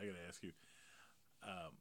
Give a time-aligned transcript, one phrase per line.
[0.00, 0.52] I gotta ask you.
[1.42, 1.72] Um,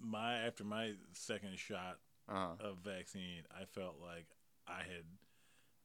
[0.00, 1.98] my after my second shot
[2.28, 2.54] Uh-huh.
[2.60, 4.26] of vaccine, I felt like
[4.66, 5.04] I had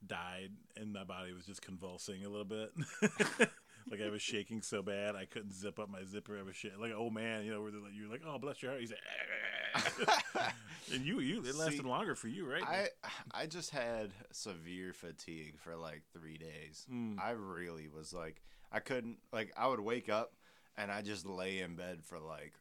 [0.05, 2.71] died and my body was just convulsing a little bit.
[3.89, 6.37] like I was shaking so bad I couldn't zip up my zipper.
[6.37, 8.71] I was shit like old man, you know, where like, you're like, oh bless your
[8.71, 8.81] heart.
[8.81, 10.53] He's like,
[10.93, 12.63] and you, you, it lasted See, longer for you, right?
[12.63, 12.87] I
[13.33, 16.85] I just had severe fatigue for like three days.
[16.91, 17.19] Mm.
[17.19, 18.41] I really was like
[18.71, 20.33] I couldn't like I would wake up
[20.77, 22.53] and I just lay in bed for like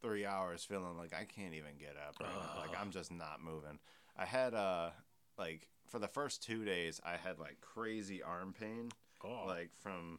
[0.00, 2.60] three hours feeling like I can't even get up right now.
[2.60, 3.78] Like I'm just not moving.
[4.16, 4.90] I had uh
[5.38, 8.90] like for the first two days I had like crazy arm pain
[9.24, 10.18] oh, like from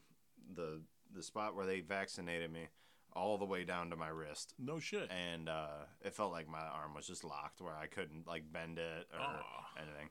[0.56, 0.82] the
[1.14, 2.68] the spot where they vaccinated me
[3.14, 5.10] all the way down to my wrist no shit.
[5.12, 8.78] and uh, it felt like my arm was just locked where I couldn't like bend
[8.78, 9.66] it or Aw.
[9.78, 10.10] anything.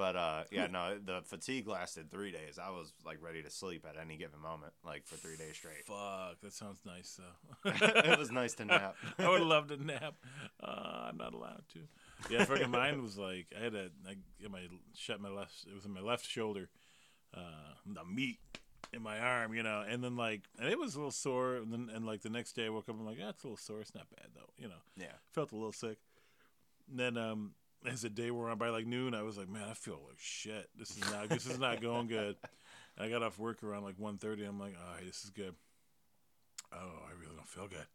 [0.00, 2.58] But uh, yeah, no, the fatigue lasted three days.
[2.58, 5.84] I was like ready to sleep at any given moment, like for three days straight.
[5.84, 7.70] Fuck, that sounds nice though.
[7.70, 8.96] it was nice to nap.
[9.18, 10.14] I would love to nap.
[10.58, 11.80] Uh, I'm not allowed to.
[12.30, 14.60] Yeah, fucking mine was like I had a I get my
[14.96, 15.66] shut my left.
[15.70, 16.70] It was in my left shoulder,
[17.34, 18.38] uh, the meat
[18.94, 21.70] in my arm, you know, and then like and it was a little sore, and
[21.70, 23.82] then and like the next day I woke up, I'm like, that's a little sore.
[23.82, 24.80] It's not bad though, you know.
[24.96, 25.12] Yeah.
[25.34, 25.98] Felt a little sick.
[26.88, 27.52] And then um,
[27.86, 30.18] as the day wore on by like noon, I was like, man, I feel like
[30.18, 30.68] shit.
[30.76, 32.36] This is not this is not going good.
[32.96, 34.46] And I got off work around like 1.30.
[34.48, 35.54] I'm like, all right, this is good.
[36.72, 36.76] Oh,
[37.08, 37.86] I really don't feel good.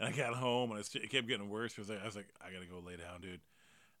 [0.00, 1.74] And I got home and it kept getting worse.
[1.74, 3.40] Because I was like, I gotta go lay down, dude.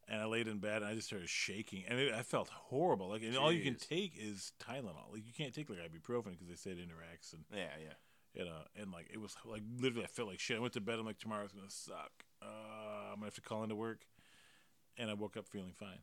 [0.08, 3.08] And I laid in bed and I just started shaking, and it, I felt horrible.
[3.08, 5.10] Like, and all you can take is Tylenol.
[5.12, 7.94] Like, you can't take like ibuprofen because they say it interacts, and Yeah, yeah.
[8.40, 10.58] you know, and like it was like literally, I felt like shit.
[10.58, 11.00] I went to bed.
[11.00, 12.12] I'm like, tomorrow's gonna suck.
[12.40, 12.46] Uh,
[13.10, 14.02] I'm gonna have to call into work,
[14.98, 15.98] and I woke up feeling fine.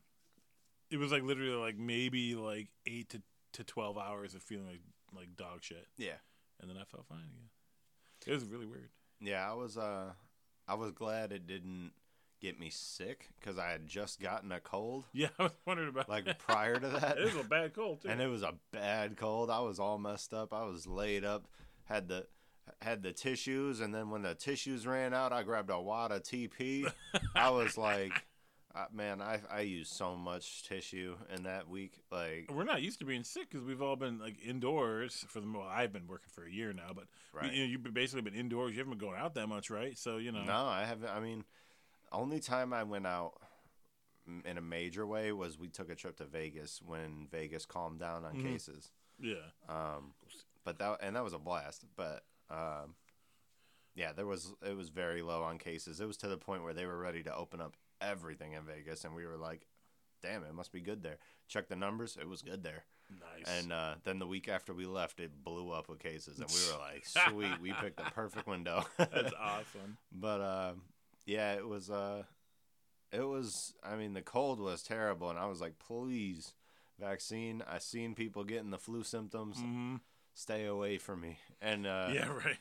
[0.90, 3.22] It was like literally like maybe like eight to,
[3.54, 4.80] to twelve hours of feeling like
[5.16, 6.18] like dog shit, Yeah.
[6.60, 7.48] and then I felt fine again.
[8.26, 8.90] It was really weird.
[9.20, 10.12] Yeah, I was uh
[10.68, 11.92] I was glad it didn't
[12.40, 16.08] get me sick cuz I had just gotten a cold Yeah, I was wondering about
[16.08, 17.18] like prior to that.
[17.18, 18.08] it was a bad cold too.
[18.08, 19.50] and it was a bad cold.
[19.50, 20.52] I was all messed up.
[20.52, 21.46] I was laid up,
[21.84, 22.26] had the
[22.80, 26.22] had the tissues, and then when the tissues ran out, I grabbed a wad of
[26.22, 26.90] TP.
[27.34, 28.12] I was like,
[28.74, 32.00] uh, man, I I used so much tissue in that week.
[32.10, 35.46] Like, We're not used to being sick because we've all been like indoors for the.
[35.50, 37.52] Well, I've been working for a year now, but right?
[37.52, 38.72] you know, you've basically been indoors.
[38.72, 39.96] You haven't been going out that much, right?
[39.96, 40.42] So you know.
[40.44, 41.08] No, I haven't.
[41.08, 41.44] I mean,
[42.10, 43.34] only time I went out
[44.44, 48.24] in a major way was we took a trip to Vegas when Vegas calmed down
[48.24, 48.42] on Mhm.
[48.42, 48.90] cases.
[49.20, 49.34] Yeah.
[49.68, 50.14] Um,
[50.64, 51.84] but that and that was a blast.
[51.94, 52.94] But um,
[53.94, 56.00] yeah, there was it was very low on cases.
[56.00, 57.74] It was to the point where they were ready to open up
[58.04, 59.66] everything in Vegas, and we were like,
[60.22, 62.84] "Damn, it must be good there." Check the numbers; it was good there.
[63.10, 63.60] Nice.
[63.60, 66.72] And uh, then the week after we left, it blew up with cases, and we
[66.72, 69.98] were like, "Sweet, we picked the perfect window." That's awesome.
[70.10, 70.72] But uh,
[71.26, 71.90] yeah, it was.
[71.90, 72.22] Uh,
[73.12, 73.74] it was.
[73.82, 76.54] I mean, the cold was terrible, and I was like, "Please,
[76.98, 79.58] vaccine." I seen people getting the flu symptoms.
[79.60, 79.96] hmm
[80.36, 81.38] Stay away from me.
[81.62, 82.56] And uh, yeah, right.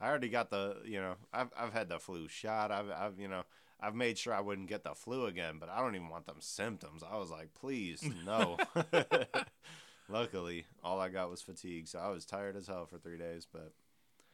[0.00, 0.76] I already got the.
[0.84, 2.70] You know, I've I've had the flu shot.
[2.70, 3.42] I've I've you know.
[3.80, 6.36] I've made sure I wouldn't get the flu again, but I don't even want them
[6.40, 7.02] symptoms.
[7.08, 8.56] I was like, please, no.
[10.08, 13.46] Luckily, all I got was fatigue, so I was tired as hell for three days.
[13.50, 13.72] But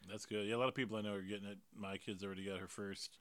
[0.08, 0.46] That's good.
[0.46, 1.58] Yeah, a lot of people I know are getting it.
[1.76, 3.18] My kid's already got her first.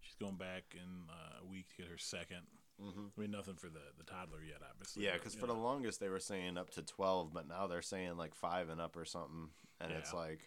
[0.00, 2.46] She's going back in uh, a week to get her 2nd
[2.82, 5.04] I mean, nothing for the, the toddler yet, obviously.
[5.04, 8.16] Yeah, because for the longest they were saying up to twelve, but now they're saying
[8.16, 9.48] like five and up or something,
[9.80, 10.40] and it's like,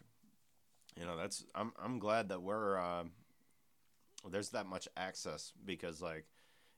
[1.00, 3.04] you know, that's I'm I'm glad that we're uh,
[4.32, 6.26] there's that much access because like,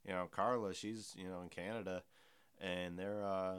[0.08, 2.04] you know, Carla, she's you know in Canada,
[2.60, 3.56] and they're uh,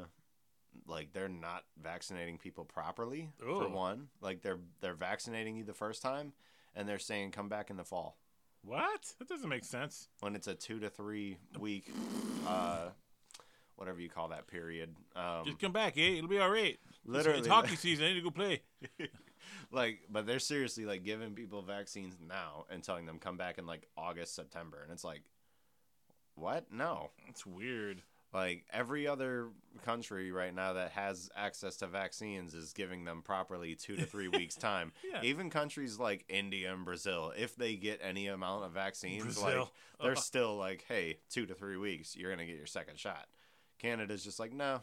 [0.86, 3.68] like they're not vaccinating people properly for Oh.
[3.68, 4.08] one.
[4.20, 6.32] Like they're they're vaccinating you the first time,
[6.74, 8.16] and they're saying come back in the fall
[8.62, 9.14] What?
[9.18, 10.08] That doesn't make sense.
[10.20, 11.90] when it's a two to three week,
[12.46, 12.88] uh,
[13.76, 14.94] whatever you call that period.
[15.14, 16.16] Um, Just come back, eh?
[16.16, 16.74] It'll be all right.
[16.74, 18.04] It's- Literally, It's hockey season.
[18.04, 18.62] I need to go play.
[19.72, 23.66] like, but they're seriously like giving people vaccines now and telling them come back in
[23.66, 25.22] like August, September, and it's like,
[26.34, 26.66] what?
[26.72, 27.10] No.
[27.28, 28.02] It's weird.
[28.32, 29.48] Like every other
[29.82, 34.28] country right now that has access to vaccines is giving them properly two to three
[34.28, 34.92] weeks time.
[35.10, 35.22] Yeah.
[35.22, 39.72] Even countries like India and Brazil, if they get any amount of vaccines, like Brazil.
[40.02, 40.16] they're Uh.
[40.16, 43.26] still like, hey, two to three weeks, you're gonna get your second shot.
[43.78, 44.82] Canada's just like, no,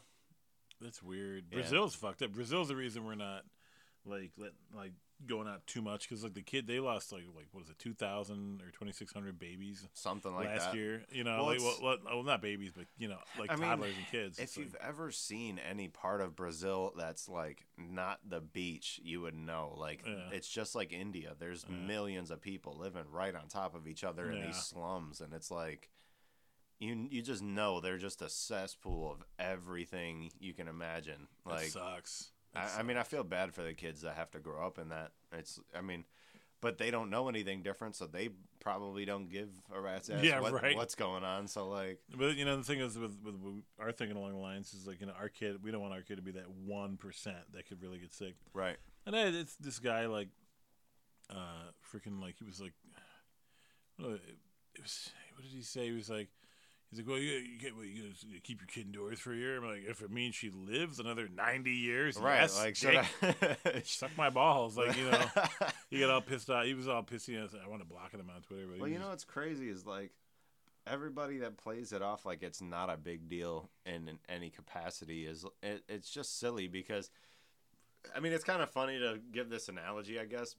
[0.82, 1.46] That's weird.
[1.52, 1.60] Yeah.
[1.60, 2.32] Brazil's fucked up.
[2.32, 3.44] Brazil's the reason we're not
[4.06, 4.92] like let like
[5.26, 7.80] going out too much because like the kid they lost like like what is it
[7.80, 10.76] two thousand or twenty six hundred babies Something like last that.
[10.76, 11.04] year.
[11.12, 13.70] You know, Well, like well, well, well, not babies, but you know, like I mean,
[13.70, 14.38] toddlers and kids.
[14.38, 19.00] If It's you've like, ever seen any part of Brazil that's like not the beach,
[19.04, 19.74] you would know.
[19.78, 20.30] Like Yeah.
[20.34, 21.36] it's just like India.
[21.40, 21.76] There's Yeah.
[21.78, 24.48] millions of people living right on top of each other in Yeah.
[24.48, 25.90] these slums, and it's like
[26.80, 31.30] you you just know they're just a cesspool of everything you can imagine.
[31.46, 32.32] it Like sucks.
[32.56, 34.90] I, I mean, I feel bad for the kids that have to grow up in
[34.90, 35.12] that.
[35.32, 36.06] It's I mean.
[36.62, 38.30] But they don't know anything different, so they
[38.62, 40.78] probably don't give a rat's ass Yeah, what, right.
[40.78, 41.46] what's going on.
[41.50, 43.36] So like, But you know, the thing is with, with
[43.78, 45.62] our thinking along the lines is like you know, our kid.
[45.62, 48.36] We don't want our kid to be that one percent that could really get sick.
[48.54, 48.78] right?
[49.06, 50.30] And then it's this guy like,
[51.30, 52.72] uh, freaking like he was like,
[54.00, 55.88] it was what did he say?
[55.88, 56.30] He was like,
[56.94, 59.58] he's like, well, you you what you, keep your kid indoors for a year.
[59.58, 62.42] I'm like, if it means she lives another ninety years, Right?
[62.42, 63.08] yes, like.
[63.22, 63.82] I?
[63.84, 65.26] suck my balls, like you know.
[65.90, 66.66] he got all pissed off.
[66.66, 67.36] He was all pissy.
[67.36, 69.86] Know, I want to block him on Twitter, but well, you know what's crazy is
[69.86, 70.12] like
[70.86, 75.26] everybody that plays it off like it's not a big deal in, in any capacity
[75.26, 77.10] is it, it's just silly because
[78.14, 80.56] I mean it's kind of funny to give this analogy, I guess,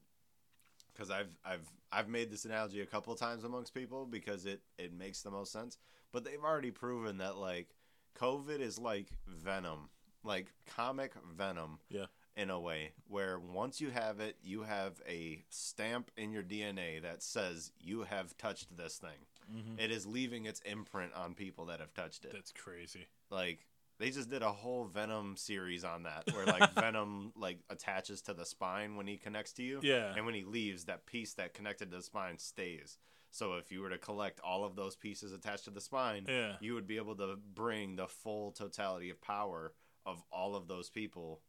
[0.92, 4.62] because I've I've I've made this analogy a couple of times amongst people because it
[4.78, 5.78] it makes the most sense.
[6.14, 7.74] But they've already proven that like
[8.18, 9.90] COVID is like Venom,
[10.22, 11.80] like comic Venom.
[11.90, 12.06] Yeah.
[12.36, 17.00] In a way, where once you have it, you have a stamp in your DNA
[17.02, 19.26] that says you have touched this thing.
[19.54, 19.78] Mhm.
[19.80, 22.32] It is leaving its imprint on people that have touched it.
[22.32, 23.06] that's crazy.
[23.30, 23.66] Like
[23.98, 28.34] they just did a whole Venom series on that, where like Venom like attaches to
[28.34, 31.54] the spine when he connects to you, Yeah, and when he leaves, that piece that
[31.54, 32.98] connected to the spine stays.
[33.34, 36.52] So if you were to collect all of those pieces attached to the spine, yeah.
[36.60, 39.72] you would be able to bring the full totality of power
[40.06, 41.40] of all of those people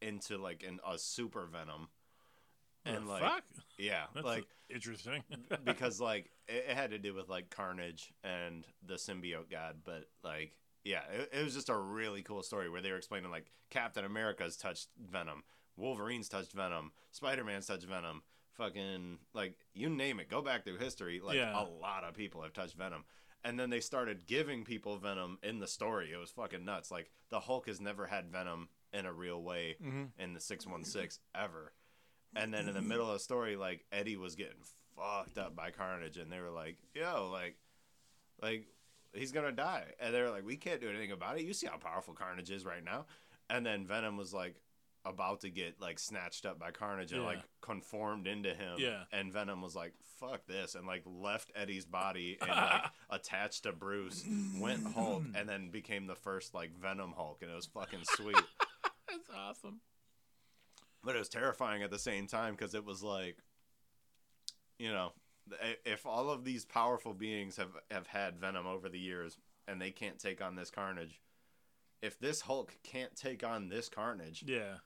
[0.00, 1.88] into like an, a super Venom.
[2.84, 3.42] And like, fuck?
[3.76, 5.24] yeah, That's like interesting.
[5.64, 10.04] because like it, it had to do with like Carnage and the symbiote god, but
[10.22, 10.52] like
[10.84, 14.04] yeah, it, it was just a really cool story where they were explaining like Captain
[14.04, 15.42] America's touched Venom,
[15.76, 18.22] Wolverine's touched Venom, Spider Man's touched Venom,
[18.54, 20.28] fucking like you name it.
[20.28, 21.60] Go back through history, like Yeah.
[21.60, 23.04] a lot of people have touched Venom.
[23.44, 26.12] And then they started giving people Venom in the story.
[26.12, 26.90] It was fucking nuts.
[26.90, 31.20] Like the Hulk has never had Venom in a real way hmm in the 616
[31.34, 31.72] ever.
[32.34, 34.62] And then in the middle of the story, like Eddie was getting
[34.96, 37.56] fucked up by Carnage, and they were like, "Yo, like,
[38.40, 38.66] like
[39.12, 41.44] he's gonna die," and they were like, "We can't do anything about it.
[41.44, 43.06] You see how powerful Carnage is right now."
[43.50, 44.62] And then Venom was like
[45.04, 47.26] about to get like snatched up by Carnage and Yeah.
[47.26, 48.76] like conformed into him.
[48.78, 49.04] Yeah.
[49.12, 53.72] And Venom was like, "Fuck this," and like left Eddie's body and like attached to
[53.72, 54.24] Bruce,
[54.58, 58.36] went Hulk, and then became the first like Venom Hulk, and it was fucking sweet.
[59.08, 59.80] That's awesome.
[61.04, 63.36] but it was terrifying at the same time because it was like
[64.78, 65.12] you know
[65.84, 69.36] if all of these powerful beings have have had venom over the years
[69.68, 71.20] and they can't take on this carnage
[72.00, 74.76] if this hulk can't take on this carnage Yeah.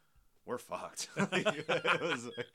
[0.46, 2.46] We're fucked Like, it was like,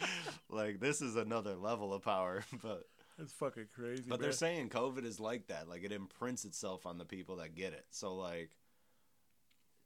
[0.50, 2.86] like, this is another level of power but
[3.20, 4.06] That's fucking crazy.
[4.08, 7.54] but they're saying covid is like that like it imprints itself on the people that
[7.56, 8.52] get it so like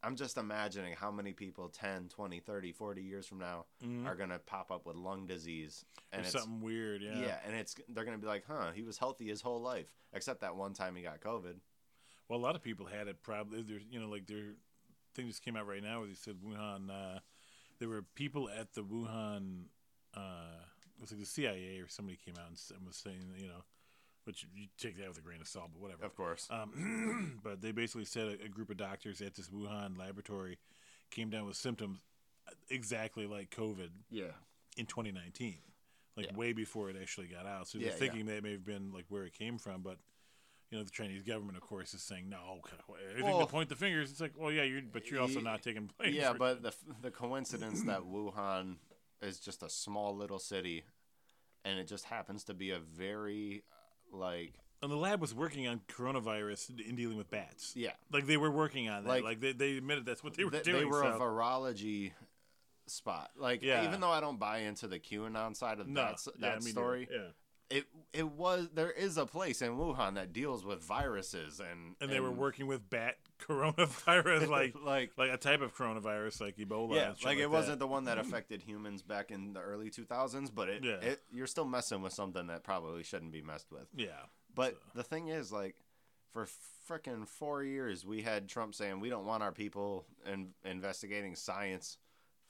[0.04, 4.06] i'm just imagining how many people 10 20 30 40 years from now Mhm.
[4.06, 7.02] are gonna pop up with lung disease and Or it's something weird.
[7.02, 7.18] Yeah.
[7.20, 7.40] yeah.
[7.46, 10.56] and it's they're gonna be like huh he was healthy his whole life except that
[10.56, 11.56] one time he got covid
[12.30, 13.22] Well, a lot of people had it.
[13.24, 14.56] Probably there's you know like their
[15.16, 16.90] thing just came out right now where they said Wuhan.
[16.90, 17.20] Uh,
[17.86, 19.66] there were people at the Wuhan.
[20.16, 20.58] Uh,
[20.98, 23.64] it was like the CIA or somebody came out and was saying you know,
[24.24, 26.04] which you take that with a grain of salt, but whatever.
[26.06, 29.98] of course Um, but they basically said a, a group of doctors at this Wuhan
[30.00, 30.58] laboratory
[31.12, 32.00] came down with symptoms
[32.70, 34.32] exactly like COVID yeah
[34.78, 35.56] in 2019,
[36.18, 36.36] like Yeah.
[36.36, 37.68] way before it actually got out.
[37.68, 38.00] So Yeah, they're yeah.
[38.00, 39.98] thinking that may have been like where it came from, but
[40.76, 42.60] you know the Chinese government, of course, is saying no.
[43.10, 44.12] Everything Well- to point the fingers.
[44.12, 46.14] It's like, well, yeah, you're, but you're also not taking place.
[46.14, 48.76] yeah for- but the the coincidence that wuhan
[49.22, 50.84] is just a small little city
[51.64, 53.64] and it just happens to be a very
[54.12, 54.54] uh, like
[54.84, 57.72] and the lab was working on coronavirus in dealing with bats.
[57.76, 59.10] yeah Like they were working on that.
[59.10, 60.80] Like, Like- they, they admitted that's what they were Th- doing.
[60.80, 62.12] they were a virology
[62.88, 63.88] spot like Yeah.
[63.88, 67.08] even though i don't buy into the qanon side of no, that, yeah, that story
[67.12, 67.30] Yeah.
[67.70, 72.12] It it was there is a place in Wuhan that deals with viruses and and
[72.12, 76.96] they were working with bat coronavirus, like like like a type of coronavirus, like Ebola.
[76.96, 77.50] yeah and shit like it that.
[77.50, 80.94] wasn't the one that affected humans back in the early 2000s but it, Yeah.
[81.02, 84.12] it you're still messing with something that probably shouldn't be messed with Yeah,
[84.54, 85.76] but So- the thing is like
[86.32, 86.48] for
[86.88, 91.98] frickin' four years we had Trump saying we don't want our people in, investigating science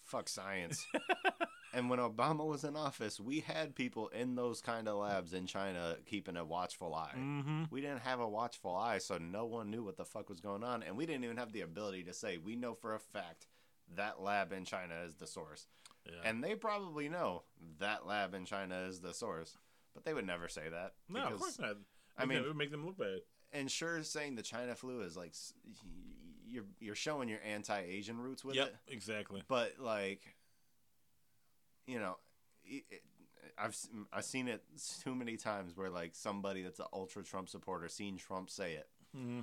[0.03, 0.85] fuck science
[1.75, 5.45] And when Obama was in office, we had people in those kind of labs in
[5.45, 7.13] China keeping a watchful eye.
[7.17, 7.63] Mm-hmm.
[7.69, 10.63] We didn't have a watchful eye, so no one knew what the fuck was going
[10.63, 13.47] on, and we didn't even have the ability to say we know for a fact
[13.95, 15.67] that lab in China is the source.
[16.05, 16.29] Yeah.
[16.29, 17.43] And they probably know
[17.79, 19.57] that lab in China is the source,
[19.93, 20.93] but they would never say that.
[21.09, 21.77] no, of course not.
[22.17, 23.19] I mean- it would make them look bad.
[23.51, 25.33] and sure, saying the China flu is like
[26.47, 29.43] you're you're showing your anti-Asian roots with Yep, it, exactly.
[29.47, 30.34] but like,
[31.87, 32.17] you know,
[32.63, 32.83] it,
[33.57, 33.77] I've
[34.11, 34.63] I've seen it
[35.03, 38.87] too many times where like somebody that's an ultra Trump supporter seen Trump say it,
[39.15, 39.41] hmm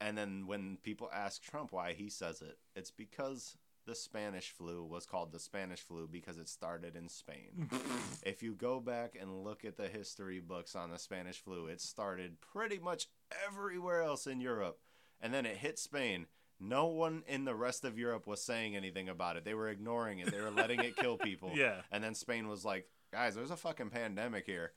[0.00, 4.84] and then when people ask Trump why he says it, it's because the Spanish flu
[4.84, 7.68] was called the Spanish flu because it started in Spain.
[8.22, 11.80] if you go back and look at the history books on the Spanish flu, it
[11.80, 13.08] started pretty much
[13.46, 14.78] everywhere else in Europe.
[15.20, 16.26] And then it hit Spain.
[16.60, 19.44] No one in the rest of Europe was saying anything about it.
[19.44, 20.30] They were ignoring it.
[20.32, 21.52] They were letting it kill people.
[21.54, 21.82] Yeah.
[21.92, 24.72] And then Spain was like, guys, there's a fucking pandemic here.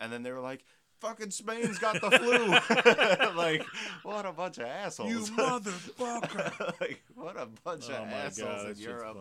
[0.00, 0.64] And then they were like,
[1.00, 3.34] fucking Spain's got the flu.
[3.36, 3.64] like,
[4.02, 5.10] what a bunch of assholes.
[5.10, 6.80] You motherfucker.
[6.80, 9.18] like, what a bunch oh of assholes god, in Europe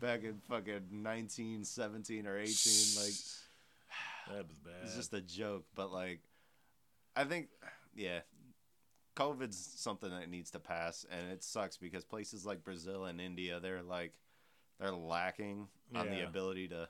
[0.00, 3.02] back in fucking 1917 or 18.
[3.02, 3.14] Like,
[4.28, 4.74] that was bad.
[4.84, 5.64] it's just a joke.
[5.74, 6.20] But, like,
[7.16, 7.48] I think,
[7.96, 8.20] yeah,
[9.18, 11.04] COVID's something that needs to pass.
[11.10, 14.12] And it sucks because places like Brazil and India, they're like,
[14.80, 16.88] they're lacking on the ability to.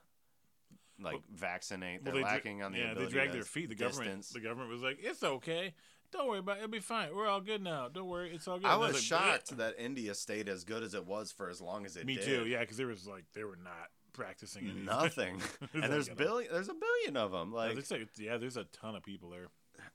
[1.00, 3.44] Like Well- vaccinate, they're they dra- lacking on the yeah, they ability dragged to their
[3.44, 3.68] feet.
[3.68, 5.72] The government, the government was like, "It's okay.
[6.10, 6.64] Don't worry about it.
[6.64, 7.14] It'll be fine.
[7.14, 7.86] We're all good now.
[7.88, 8.34] Don't worry.
[8.34, 10.94] It's all good." I And was like, shocked "Bleh." that India stayed as good as
[10.94, 12.06] it was for as long as it did.
[12.08, 12.24] Me did.
[12.24, 12.46] too.
[12.48, 14.84] Yeah, because there was like they were not practicing anything.
[14.86, 15.40] Nothing.
[15.74, 16.52] And there's billion.
[16.52, 17.50] There's a billion of them.
[17.52, 19.46] yeah, Like, it's like- yeah, there's a ton of people there.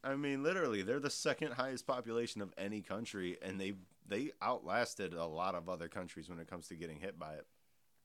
[0.03, 3.73] I mean, literally, they're the second highest population of any country, and they
[4.07, 7.47] they outlasted a lot of other countries when it comes to getting hit by it.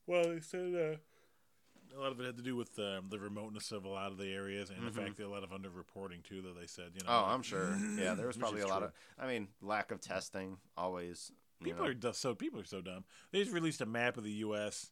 [0.07, 3.71] Well, they said uh, a lot of it had to do with um, the remoteness
[3.71, 6.41] of a lot of the areas and the fact that a lot of underreporting too.
[6.41, 7.29] That they said, you know, Mm-hmm.
[7.29, 7.77] Oh, I'm sure.
[7.97, 8.87] Yeah, there was probably a lot true.
[8.87, 8.93] of.
[9.19, 11.31] I mean, lack of testing always.
[11.61, 11.89] people know.
[11.89, 13.03] are du- so people are so dumb.
[13.31, 14.91] They just released a map of the U.S.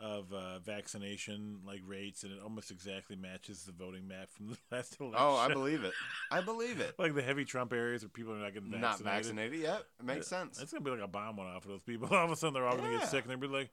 [0.00, 4.56] of uh, vaccination like rates, and it almost exactly matches the voting map from the
[4.76, 5.18] last election.
[5.20, 5.92] Oh, I believe it.
[6.30, 6.94] I believe it.
[6.98, 9.04] like the heavy Trump areas where people are not getting vaccinated.
[9.04, 9.82] Not vaccinated yet.
[10.00, 10.60] It makes Yeah, sense.
[10.62, 12.08] It's gonna be like a bomb went off of those people.
[12.16, 13.70] All of a sudden, they're all gonna get sick, and they'll be like,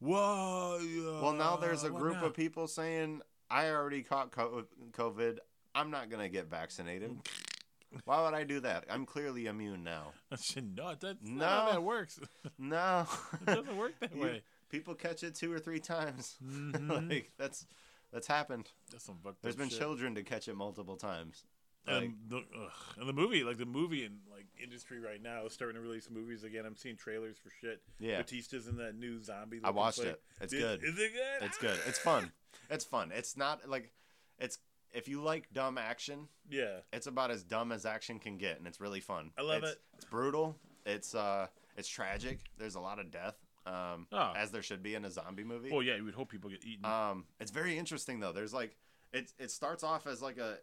[0.00, 5.38] "Whoa!" yeah, Well, now there's a group now?" of people saying, I already caught COVID.
[5.74, 7.16] I'm not going to get vaccinated.
[8.04, 8.84] Why would I do that?
[8.88, 10.12] I'm clearly immune now.
[10.30, 11.68] "No, that's No.
[11.72, 12.20] that works.
[12.58, 13.06] No.
[13.40, 16.36] It doesn't work that way." People catch it two or three times.
[16.44, 17.10] Mhm.
[17.10, 17.66] like that's
[18.12, 18.70] that's happened.
[18.90, 19.78] That's some fucked There's been shit.
[19.78, 21.44] children to catch it multiple times.
[21.86, 25.46] Like, And the ugh, and the movie, like the movie and like industry right now
[25.46, 26.66] is starting to release movies again.
[26.66, 27.80] I'm seeing trailers for shit.
[27.98, 28.18] Yeah.
[28.20, 29.60] Batista's in that new zombie.
[29.64, 30.08] I watched flick.
[30.08, 30.22] it.
[30.40, 30.84] It's Did- good.
[30.84, 31.46] Is it good?
[31.46, 31.78] It's good.
[31.86, 32.32] It's fun.
[32.68, 33.12] It's fun.
[33.14, 33.92] It's not like
[34.38, 34.58] it's
[34.92, 36.80] if you like dumb action, Yeah.
[36.92, 39.30] it's about as dumb as action can get, and it's really fun.
[39.38, 39.80] I love It's- it.
[39.94, 40.56] It's brutal.
[40.84, 41.46] It's uh,
[41.76, 42.40] it's tragic.
[42.58, 43.36] There's a lot of death,
[43.70, 44.32] um, Oh.
[44.36, 45.70] as there should be in a zombie movie.
[45.70, 46.84] Well, yeah, you would hope people get eaten.
[46.84, 48.32] Um, it's very interesting though.
[48.32, 48.76] There's like,
[49.12, 50.58] it it starts off as like a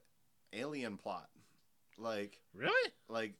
[0.53, 1.29] alien plot,
[1.97, 2.91] like really?
[3.09, 3.33] like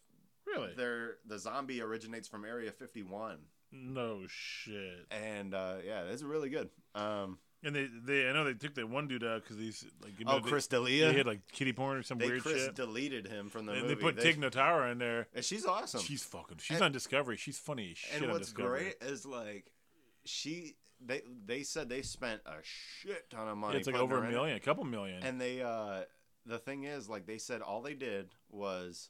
[0.46, 0.74] Really?
[0.78, 3.38] they're the zombie originates from Area 51,
[3.74, 5.06] No shit.
[5.12, 6.70] and uh, yeah, it's really good.
[6.96, 10.20] Um, And they, they, I know they took that one dude out because he's like,
[10.20, 12.44] you know, oh, they, Chris they D'Elia, had like kitty porn or some they weird
[12.44, 12.76] Chris shit.
[12.76, 13.96] deleted him from the and movie.
[13.96, 15.28] they put Tig Notaro in there.
[15.34, 16.00] and she's awesome.
[16.02, 16.58] She's fucking.
[16.62, 17.36] She's And- on Discovery.
[17.38, 18.94] She's funny as shit and on what's Discovery.
[19.00, 19.72] great is like
[20.24, 23.74] she they they said they spent a shit ton of money.
[23.74, 25.24] Yeah, it's like over a million, a couple million.
[25.24, 26.02] And they uh
[26.46, 29.10] the thing is like they said all they did was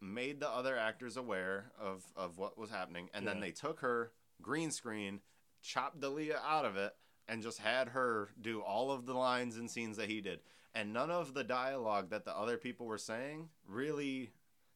[0.00, 4.12] made the other actors aware of of what was happening and then they took her
[4.42, 5.20] green screen,
[5.62, 6.92] chopped D'Elia out of it
[7.28, 10.40] and just had her do all of the lines and scenes that he did.
[10.74, 14.30] And none of the dialogue that the other people were saying really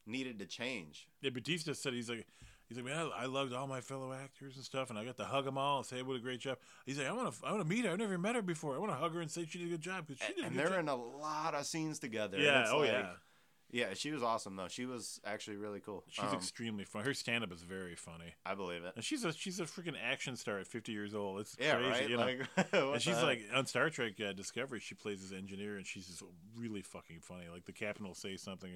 [0.05, 1.07] needed to change.
[1.21, 2.25] yeah, Batista said he's like,
[2.67, 5.15] he's like, man, I, I loved all my fellow actors and stuff, and I got
[5.17, 6.57] to hug them all and say what a great job.
[6.87, 7.91] He's like, I want to, I want to meet her.
[7.91, 8.75] I've never met her before.
[8.75, 10.45] I want to hug her and say she did a good job because she did
[10.45, 10.79] and they're job.
[10.79, 12.39] in a lot of scenes together.
[12.39, 13.09] yeah, oh like- yeah.
[13.71, 14.67] Yeah, she was awesome though.
[14.67, 16.03] She was actually really cool.
[16.09, 17.03] She's Um, extremely fun.
[17.05, 18.33] Her stand up is very funny.
[18.45, 18.93] I believe it.
[18.95, 21.39] And she's a she's a freaking action star at 50 years old.
[21.39, 22.09] It's Yeah, crazy, right.
[22.09, 22.25] you know.
[22.25, 24.79] Like, and she's like on Star Trek uh, Discovery.
[24.79, 26.21] She plays as engineer, and she's just
[26.57, 27.45] really fucking funny.
[27.51, 28.71] Like the captain will say something.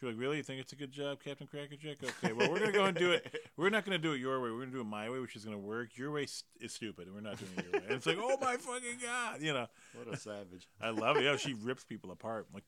[0.00, 0.38] She's like, "Really?
[0.38, 1.98] You think it's a good job, Captain Crackerjack?
[2.02, 3.38] Okay, well, we're gonna go and do it.
[3.56, 4.50] We're not gonna do it your way.
[4.50, 5.96] We're gonna do it my way, which is gonna work.
[5.96, 8.16] Your way st- is stupid, and we're not doing it your way." And it's like,
[8.18, 10.66] "Oh my fucking god!" You know, what a savage.
[10.80, 11.24] I love it.
[11.24, 12.46] Yeah, she rips people apart.
[12.52, 12.64] Like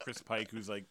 [0.00, 0.84] Chris Pike, who's like.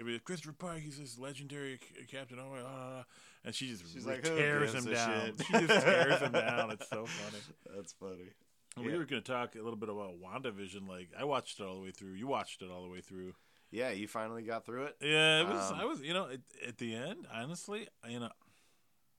[0.00, 0.80] It was Christopher Pike.
[0.80, 2.38] He's this legendary c- captain.
[2.40, 3.02] Oh,
[3.44, 5.32] and she just She's like, tears him down.
[5.36, 6.70] She just tears him down.
[6.70, 7.42] It's so funny.
[7.76, 8.30] That's funny.
[8.78, 8.98] We Yeah.
[8.98, 10.88] were going to talk a little bit about WandaVision.
[10.88, 12.12] Like, I watched it all the way through.
[12.14, 13.34] You watched it all the way through.
[13.70, 14.96] Yeah, you finally got through it.
[15.02, 15.70] Yeah, it was.
[15.70, 16.00] Um, I was.
[16.00, 18.30] You know, at, at the end, honestly, you know,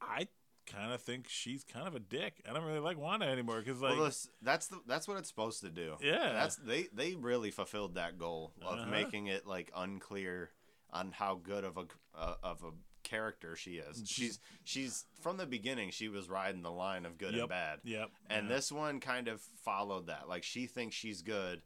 [0.01, 0.27] I
[0.67, 2.41] kind of think she's kind of a dick.
[2.49, 5.29] I don't really like Wanda anymore because, like, well, this, that's the that's what it's
[5.29, 5.95] supposed to do.
[6.01, 6.33] Yeah.
[6.33, 8.89] that's they they really fulfilled that goal of Uh-huh.
[8.89, 10.49] making it like unclear
[10.93, 11.85] on how good of a
[12.17, 12.71] uh, of a
[13.03, 14.03] character she is.
[14.05, 17.41] She's she's from the beginning she was riding the line of good Yep.
[17.41, 17.79] and bad.
[17.83, 18.09] yep.
[18.29, 18.55] And yeah.
[18.55, 20.29] this one kind of followed that.
[20.29, 21.61] Like she thinks she's good,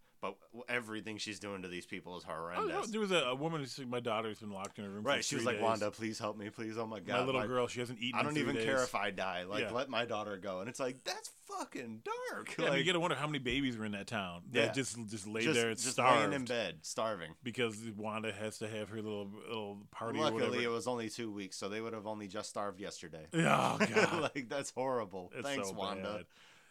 [0.54, 2.88] but everything she's doing to these people is Oh, horrendous.
[2.88, 5.04] no, there was a, a woman who said, "My daughter's been locked in a room."
[5.04, 5.24] right?
[5.24, 5.64] She was like, days.
[5.64, 6.78] "Wanda, please help me, please!
[6.78, 7.68] Oh my god, my little like, girl.
[7.68, 8.20] She hasn't eaten.
[8.20, 8.66] I don't even days.
[8.66, 9.44] care if I die.
[9.44, 9.72] Like, Yeah.
[9.72, 12.02] let my daughter go." And it's like that's fucking
[12.32, 12.56] dark.
[12.58, 14.60] Yeah, I mean, you got to wonder how many babies were in that town that
[14.68, 14.72] Yeah.
[14.72, 17.32] just just laid just, there and just starved in bed, starving.
[17.44, 20.64] because Wanda has to have her little little party or Luckily, whatever.
[20.64, 23.28] it was only two weeks, so they would have only just starved yesterday.
[23.34, 25.32] oh god, like that's horrible.
[25.36, 26.02] it's Thanks, so Wanda.
[26.18, 26.26] bad.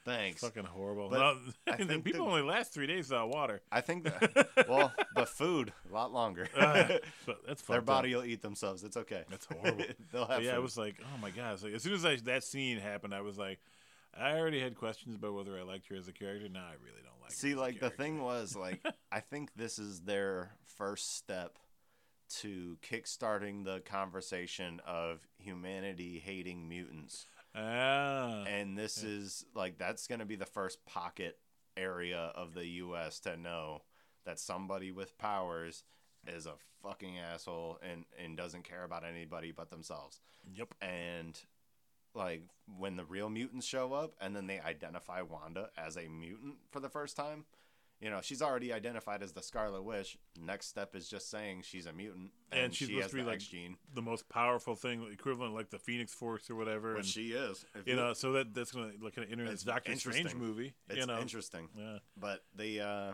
[0.04, 0.42] Thanks.
[0.42, 1.08] Fucking horrible.
[1.08, 3.62] Well, I think people the- only last three days without water.
[3.72, 4.48] I think that.
[4.68, 6.46] well, the food a lot longer.
[6.56, 8.20] Uh, but that's Their body Up.
[8.22, 8.84] will eat themselves.
[8.84, 9.24] It's okay.
[9.30, 9.84] That's horrible.
[10.12, 10.56] They'll have But yeah, food.
[10.56, 11.62] I was like, oh my god!
[11.62, 13.60] Like, as soon as I, that scene happened, I was like,
[14.18, 16.48] I already had questions about whether I liked her as a character.
[16.50, 17.30] Now I really don't like.
[17.30, 21.58] her See, like the thing was, like, I think this is their first step
[22.40, 27.26] to kickstarting the conversation of humanity hating mutants.
[27.54, 31.38] Ah, And this is like that's going to be the first pocket
[31.76, 33.82] area of the US to know
[34.24, 35.84] that somebody with powers
[36.26, 40.20] is a fucking asshole and and doesn't care about anybody but themselves.
[40.52, 40.74] yep.
[40.80, 41.38] And
[42.14, 42.42] like
[42.78, 46.80] when the real mutants show up and then they identify Wanda as a mutant for
[46.80, 47.44] the first time,
[48.04, 50.18] you know, she's already identified as the Scarlet Witch.
[50.38, 53.16] Next step is just saying she's a mutant and, And she's she supposed has to
[53.16, 56.96] be the like gene, The most powerful thing, equivalent like the Phoenix Force or whatever.
[56.96, 57.64] which and, she is.
[57.74, 60.38] If you know, so that that's gonna like an internet Doctor Strange interesting.
[60.38, 60.74] movie.
[60.90, 61.70] it's you know, interesting.
[61.74, 61.96] yeah.
[62.14, 63.12] But the uh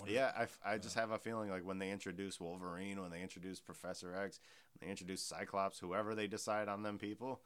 [0.00, 0.30] I Yeah,
[0.64, 4.14] I, I just have a feeling like when they introduce Wolverine, when they introduce Professor
[4.14, 4.38] X,
[4.78, 7.40] when they introduce Cyclops, whoever they decide on them people,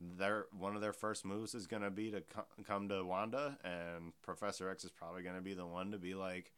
[0.00, 3.58] their one of their first moves is going to be to co- come to Wanda,
[3.64, 6.52] and Professor X is probably going to be the one to be like,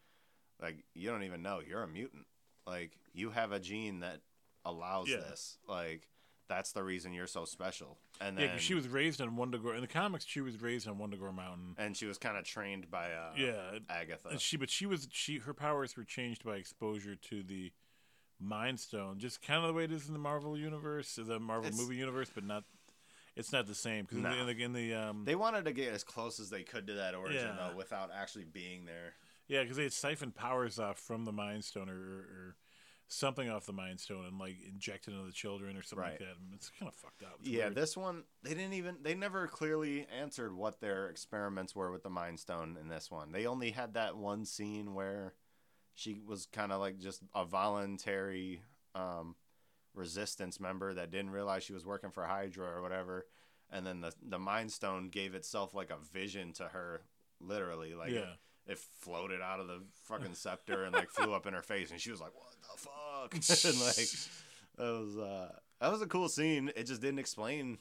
[0.61, 2.27] like you don't even know you're a mutant,
[2.67, 4.21] like you have a gene that
[4.65, 5.19] allows Yeah.
[5.19, 6.09] this, like
[6.49, 7.97] that's the reason you're so special.
[8.21, 9.75] And Yeah, then 'cause she was raised on Wundagore.
[9.77, 11.77] In the comics, she was raised on Wundagore Mountain.
[11.79, 14.29] and she was kind of trained by uh, yeah, Agatha.
[14.31, 17.73] and she, but she was she her powers were changed by exposure to the
[18.43, 21.67] Mind Stone, just kind of the way it is in the Marvel universe, the Marvel
[21.67, 22.65] It's- movie universe, but not.
[23.37, 24.33] It's not the same because No.
[24.33, 26.95] in, the, in the um They wanted to get as close as they could to
[26.95, 27.69] that origin Yeah.
[27.71, 29.15] though, without actually being there.
[29.49, 32.57] yeah because they had siphoned powers off from the Mind Stone or, or,
[33.13, 36.19] something off the Mind Stone and like injected into the children or something like Right.
[36.21, 36.37] that.
[36.39, 37.39] And It's kind of fucked up.
[37.41, 37.75] It's yeah, weird.
[37.75, 42.09] this one they didn't even they never clearly answered what their experiments were with the
[42.11, 43.33] Mind Stone in this one.
[43.33, 45.35] They only had that one scene where
[45.95, 48.63] she was kind of like just a voluntary
[48.95, 49.35] um,
[49.95, 53.27] resistance member that didn't realize she was working for Hydra or whatever,
[53.71, 57.03] and then the the Mind Stone gave itself like a vision to her,
[57.41, 58.11] literally like.
[58.11, 58.21] yeah.
[58.21, 58.27] It,
[58.67, 62.01] it floated out of the fucking scepter and like flew up in her face, and
[62.01, 64.07] she was like, "What the fuck?" and like,
[64.77, 67.79] that was uh that was a cool scene it just didn't explain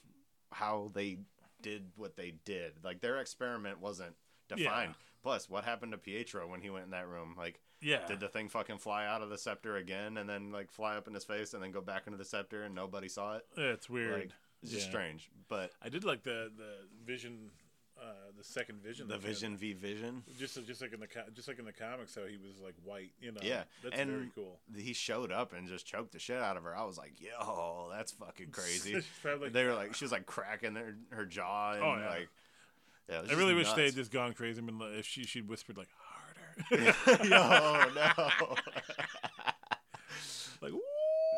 [0.51, 1.19] how they
[1.61, 4.15] did what they did like their experiment wasn't
[4.57, 8.05] defined plus what happened to pietro when he went in that room like yeah.
[8.07, 11.07] did the thing fucking fly out of the scepter again and then like fly up
[11.07, 13.89] in his face and then go back into the scepter and nobody saw it it's
[13.89, 14.13] weird.
[14.13, 14.29] like
[14.61, 14.91] it's just Yeah.
[14.91, 17.49] strange but I did like the the vision,
[18.01, 18.03] uh,
[18.37, 19.07] the second vision.
[19.09, 22.25] the vision v vision just just like in the just like in the comics, how
[22.25, 23.11] he was like white.
[23.21, 23.39] You know.
[23.43, 24.59] Yeah, That's and- very cool.
[24.75, 27.89] he showed up and just choked the shit out of her i was like yo
[27.91, 31.83] that's fucking crazy like- they were like she was like cracking her, her jaw and
[31.83, 32.09] Oh, yeah.
[32.09, 32.29] like
[33.09, 34.61] yeah, I really wish they had just gone crazy.
[34.61, 36.93] Like, if she she'd whispered like harder,
[37.23, 38.55] Yo, no.
[40.61, 40.81] like Woo!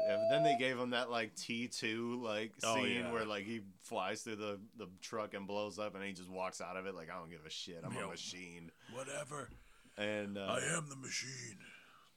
[0.07, 3.11] Yeah, but then they gave him that like T two like Oh, scene yeah.
[3.11, 6.59] where like he flies through the, the truck and blows up and he just walks
[6.59, 7.81] out of it like I don't give a shit.
[7.83, 8.07] I'm Yo.
[8.07, 8.71] a machine.
[8.93, 9.49] whatever.
[9.97, 11.57] And uh, I am the machine.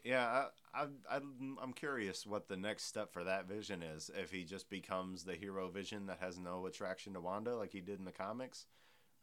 [0.04, 1.16] yeah, I, I,
[1.60, 4.10] I'm curious what the next step for that Vision is.
[4.16, 7.80] If he just becomes the hero Vision that has no attraction to Wanda like he
[7.80, 8.64] did in the comics,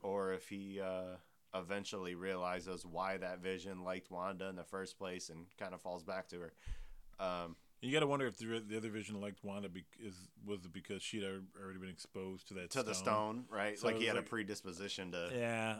[0.01, 1.15] or if he uh,
[1.53, 6.03] eventually realizes why that Vision liked Wanda in the first place and kind of falls
[6.03, 6.53] back to her.
[7.19, 10.65] Um, You got to wonder if the, the other Vision liked Wanda be, is was
[10.65, 13.77] it because she'd already been exposed to that to the stone, right?
[13.77, 15.29] So like he had a predisposition to.
[15.35, 15.77] Yeah,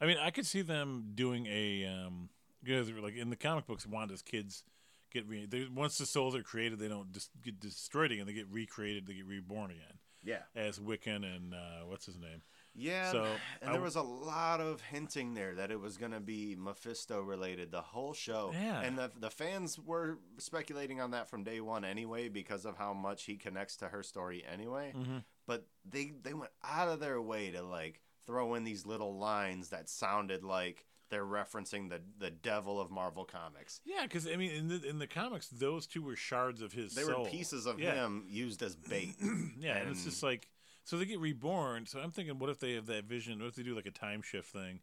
[0.00, 2.28] I mean, I could see them doing a um
[2.62, 4.64] because like in the comic books, Wanda's kids
[5.12, 8.32] get re- they, once the souls are created, they don't just get destroyed again; they
[8.32, 12.42] get recreated, they get reborn again Yeah, as Wiccan and uh, what's his name,
[12.76, 13.26] Yeah, So,
[13.60, 16.56] and I there was a lot of hinting there that it was going to be
[16.58, 18.50] Mephisto related the whole show.
[18.52, 18.80] Yeah.
[18.80, 22.92] and the the fans were speculating on that from day one anyway because of how
[22.92, 24.92] much he connects to her story anyway.
[24.96, 25.18] Mm-hmm.
[25.46, 29.68] But they they went out of their way to like throw in these little lines
[29.68, 33.80] that sounded like they're referencing the the devil of Marvel Comics.
[33.84, 36.94] Yeah, because I mean, in the in the comics, those two were shards of his.
[36.94, 37.24] They soul.
[37.24, 37.94] were pieces of Yeah.
[37.94, 39.14] him used as bait.
[39.60, 40.48] Yeah, and it's just like
[40.84, 41.86] so they get reborn.
[41.86, 43.38] So I'm thinking, what if they have that vision?
[43.40, 44.80] What if they do like a time shift thing,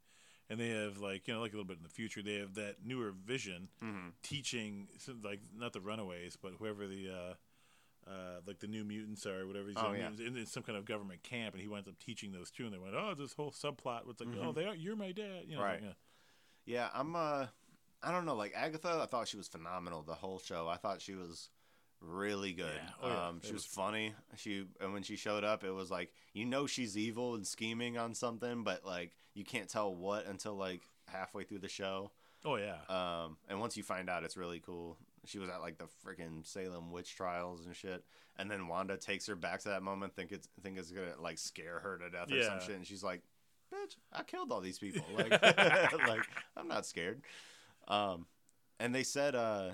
[0.49, 2.55] and they have like you know like a little bit in the future, they have
[2.55, 4.87] that newer vision hmm teaching
[5.23, 7.09] like not the Runaways, but whoever the.
[7.09, 7.33] uh
[8.07, 10.07] uh, like the new mutants are, whatever these Oh, yeah.
[10.07, 12.73] in, in some kind of government camp, and he winds up teaching those two, and
[12.73, 14.55] they went, "Oh, this whole subplot was like, oh, Mhm.
[14.55, 15.83] they are, you're my dad," you know, Right.
[15.83, 15.93] yeah.
[16.65, 17.15] Yeah, I'm.
[17.15, 17.45] uh
[18.01, 18.33] I don't know.
[18.33, 20.67] Like Agatha, I thought she was phenomenal the whole show.
[20.67, 21.51] I thought she was
[22.01, 22.71] really good.
[22.73, 22.89] Yeah.
[23.01, 23.27] Oh, yeah.
[23.27, 24.13] Um, she was was- funny.
[24.35, 27.97] She and when she showed up, it was like you know she's evil and scheming
[27.97, 32.11] on something, but like you can't tell what until like halfway through the show.
[32.43, 34.97] Oh yeah, Um, and once you find out, it's really cool.
[35.25, 38.03] She was at like the freaking Salem witch trials and shit,
[38.37, 41.37] and then Wanda takes her back to that moment, think it's think it's gonna like
[41.37, 43.21] scare her to death or some shit, and she's like,
[43.71, 45.03] "Bitch, I killed all these people.
[45.15, 45.29] Like,
[46.07, 46.23] like
[46.57, 47.21] I'm not scared."
[47.87, 48.25] Um,
[48.79, 49.69] and they said uh,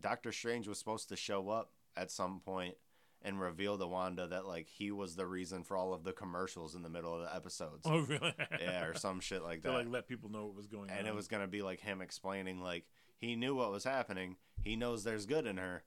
[0.00, 2.74] Doctor Strange was supposed to show up at some point
[3.22, 6.74] and reveal to Wanda that like he was the reason for all of the commercials
[6.74, 7.82] in the middle of the episodes.
[7.84, 8.34] oh really?
[8.60, 9.68] Yeah, or some shit like that.
[9.70, 10.96] to like let people know what was going on.
[10.96, 12.86] and it was gonna be like him explaining like
[13.18, 15.82] he knew what was happening he knows there's good in her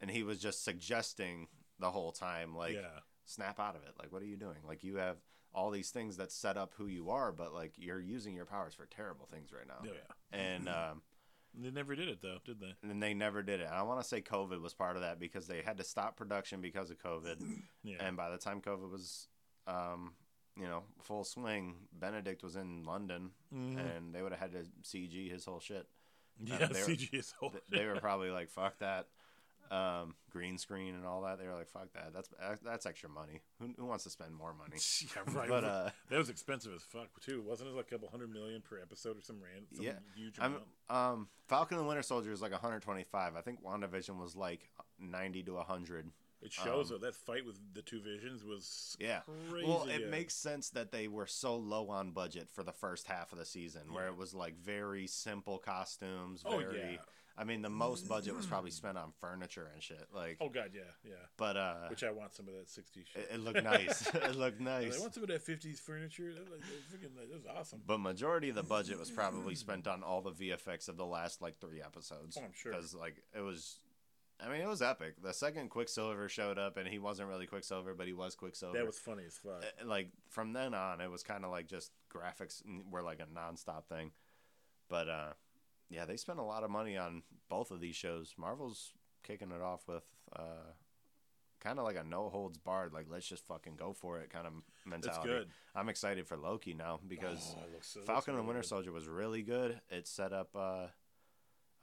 [0.00, 1.48] and he was just suggesting
[1.78, 4.84] the whole time like yeah, snap out of it like what are you doing like
[4.84, 5.16] you have
[5.52, 8.74] all these things that set up who you are but like you're using your powers
[8.74, 10.38] for terrible things right now yeah.
[10.38, 11.02] and um
[11.58, 12.74] They never did it though, did they?
[12.82, 13.68] and they never did it.
[13.72, 16.60] I want to say COVID was part of that because they had to stop production
[16.60, 17.36] because of COVID.
[17.82, 17.96] Yeah.
[18.00, 19.28] And by the time COVID was,
[19.68, 20.12] um,
[20.60, 23.96] you know, full swing, Benedict was in London, Mhm.
[23.96, 25.86] and they would have had to CG his whole shit.
[26.38, 27.50] yeah, they were- CG is whole.
[27.50, 29.06] Th- they were probably like, "Fuck that."
[29.70, 31.38] Um, green screen and all that.
[31.38, 32.12] They were like, "Fuck that.
[32.14, 32.28] That's
[32.64, 33.40] that's extra money.
[33.60, 35.48] Who, who wants to spend more money?" yeah, right.
[35.48, 37.76] But uh, that was expensive as fuck too, wasn't it?
[37.76, 40.56] Like a couple hundred million per episode or some random, some Yeah, huge I'm
[40.90, 41.14] amount.
[41.14, 43.36] um Falcon and Winter Soldier is like 125.
[43.36, 46.10] I think WandaVision was like 90 to 100.
[46.42, 49.20] It shows um, though that fight with the two visions was Yeah.
[49.50, 49.66] crazy.
[49.66, 53.32] Well, it makes sense that they were so low on budget for the first half
[53.32, 56.42] of the season, where it was like very simple costumes.
[56.44, 56.98] Oh, Very, yeah.
[57.38, 60.06] I mean, the most budget was probably spent on furniture and shit.
[60.14, 61.12] Like, Oh god, yeah, yeah.
[61.36, 63.28] but uh, Which I want some of that '60s shit.
[63.30, 64.06] it, it looked nice.
[64.14, 64.96] it looked nice.
[64.96, 66.32] I want some of that '50s furniture.
[66.32, 67.82] That, like, freaking, that was awesome.
[67.86, 71.42] But majority of the budget was probably spent on all the VFX of the last
[71.42, 72.38] like three episodes.
[72.40, 72.72] Oh, I'm sure.
[72.72, 73.80] Because like it was,
[74.42, 75.22] I mean, it was epic.
[75.22, 78.78] The second Quicksilver showed up, and he wasn't really Quicksilver, but he was Quicksilver.
[78.78, 79.62] That was funny as fuck.
[79.62, 83.26] Uh, like from then on, it was kind of like just graphics were like a
[83.26, 84.12] nonstop thing.
[84.88, 85.32] But uh,
[85.90, 88.34] yeah, they spent a lot of money on both of these shows.
[88.38, 90.72] Marvel's kicking it off with uh,
[91.60, 94.46] kind of like a no holds barred, like let's just fucking go for it kind
[94.46, 94.52] of
[94.88, 95.28] That's mentality.
[95.28, 95.48] good.
[95.74, 98.62] I'm excited for Loki now because Oh, it looks- it looks Falcon and really Winter
[98.62, 98.68] good.
[98.68, 99.80] Soldier was really good.
[99.90, 100.58] It set up uh,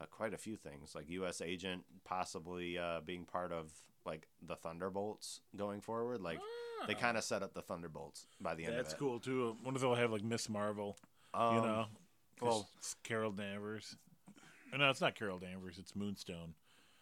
[0.00, 1.40] uh, quite a few things, like U.S.
[1.40, 3.72] Agent possibly uh, being part of
[4.04, 6.20] like the Thunderbolts going forward.
[6.20, 6.38] Like
[6.86, 8.90] they Ah, kind of set up the Thunderbolts by the end That's of it.
[8.90, 9.56] That's cool too.
[9.60, 10.98] I wonder if they'll have like Miss Marvel.
[11.32, 11.88] Um, you know, 'cause
[12.44, 13.96] well- it's Carol Danvers.
[14.72, 15.78] Uh, No, it's not Carol Danvers.
[15.78, 16.54] It's Moonstone.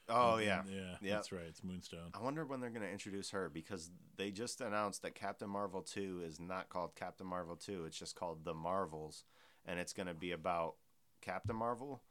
[0.09, 0.63] Oh And- yeah.
[0.69, 1.01] yeah, Yep.
[1.03, 1.45] that's right.
[1.45, 2.11] It's Moonstone.
[2.15, 5.81] I wonder when they're going to introduce her because they just announced that Captain Marvel
[5.83, 7.85] 2 is not called Captain Marvel 2.
[7.87, 9.25] It's just called The Marvels.
[9.65, 10.75] And it's going to be about
[11.21, 12.03] Captain Marvel,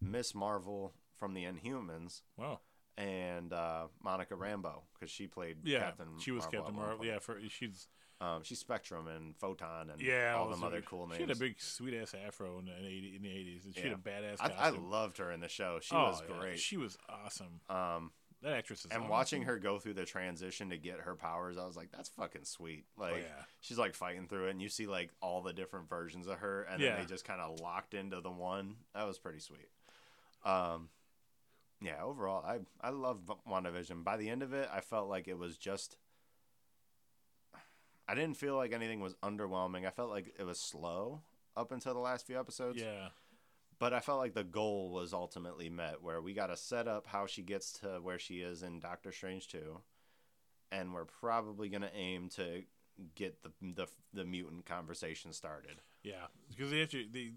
[0.00, 2.60] Miss Marvel from the Inhumans, Wow.
[2.98, 6.58] and uh, Monica Rambeau because she played Yeah, Captain she was Marvel.
[6.60, 7.06] Captain Marvel.
[7.06, 7.86] Yeah, for she's
[8.18, 11.16] Um, she's Spectrum and Photon and yeah, all them other cool names.
[11.16, 13.82] She had a big sweet ass afro in the eighty in the eighties, and she
[13.82, 14.84] had a badass I, costume.
[14.86, 15.80] I loved her in the show.
[15.82, 16.58] She Oh, was yeah, great.
[16.58, 17.60] She was awesome.
[17.68, 18.84] um, That actress is.
[18.86, 19.10] and awesome.
[19.10, 22.44] watching her go through the transition to get her powers, I was like, "That's fucking
[22.44, 23.44] sweet!" Like, Oh, yeah.
[23.60, 26.62] she's like fighting through it, and you see like all the different versions of her,
[26.62, 26.92] and Yeah.
[26.96, 28.76] then they just kind of locked into the one.
[28.94, 29.68] That was pretty sweet.
[30.42, 30.88] Um,
[31.82, 32.02] yeah.
[32.02, 34.04] Overall, I I love WandaVision.
[34.04, 35.98] By the end of it, I felt like it was just.
[38.08, 39.86] I didn't feel like anything was underwhelming.
[39.86, 41.22] I felt like it was slow
[41.56, 42.80] up until the last few episodes.
[42.80, 43.08] Yeah,
[43.78, 47.06] But I felt like the goal was ultimately met, where we got to set up
[47.06, 49.80] how she gets to where she is in Doctor Strange 2,
[50.70, 52.62] and we're probably going to aim to
[53.14, 55.80] get the, the the mutant conversation started.
[56.02, 57.04] yeah, because they have to.
[57.12, 57.32] They,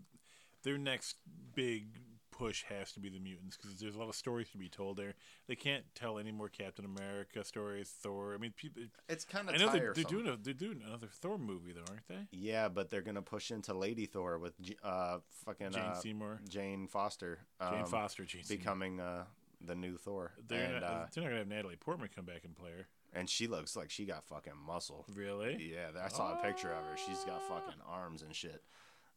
[0.64, 1.16] their next
[1.56, 1.86] big
[2.40, 4.98] push has to be the mutants because there's a lot of stories to be told
[4.98, 5.14] there.
[5.48, 8.34] They can't tell any more Captain America stories, Thor.
[8.34, 8.84] I mean, people.
[9.10, 9.56] It's kind of.
[9.56, 12.28] I know they're, they're doing a, they're doing another Thor movie though, aren't they?
[12.32, 16.88] Yeah, but they're gonna push into Lady Thor with uh fucking Jane uh, Seymour, Jane
[16.88, 19.26] Foster, Jane um, Foster, Jane becoming uh
[19.62, 22.46] the new Thor, They're and not, uh, they're not gonna have Natalie Portman come back
[22.46, 22.88] and play her.
[23.12, 25.06] and she looks like she got fucking muscle.
[25.14, 25.74] Really?
[25.74, 26.96] Yeah, I saw a picture of her.
[26.96, 28.64] She's got fucking arms and shit.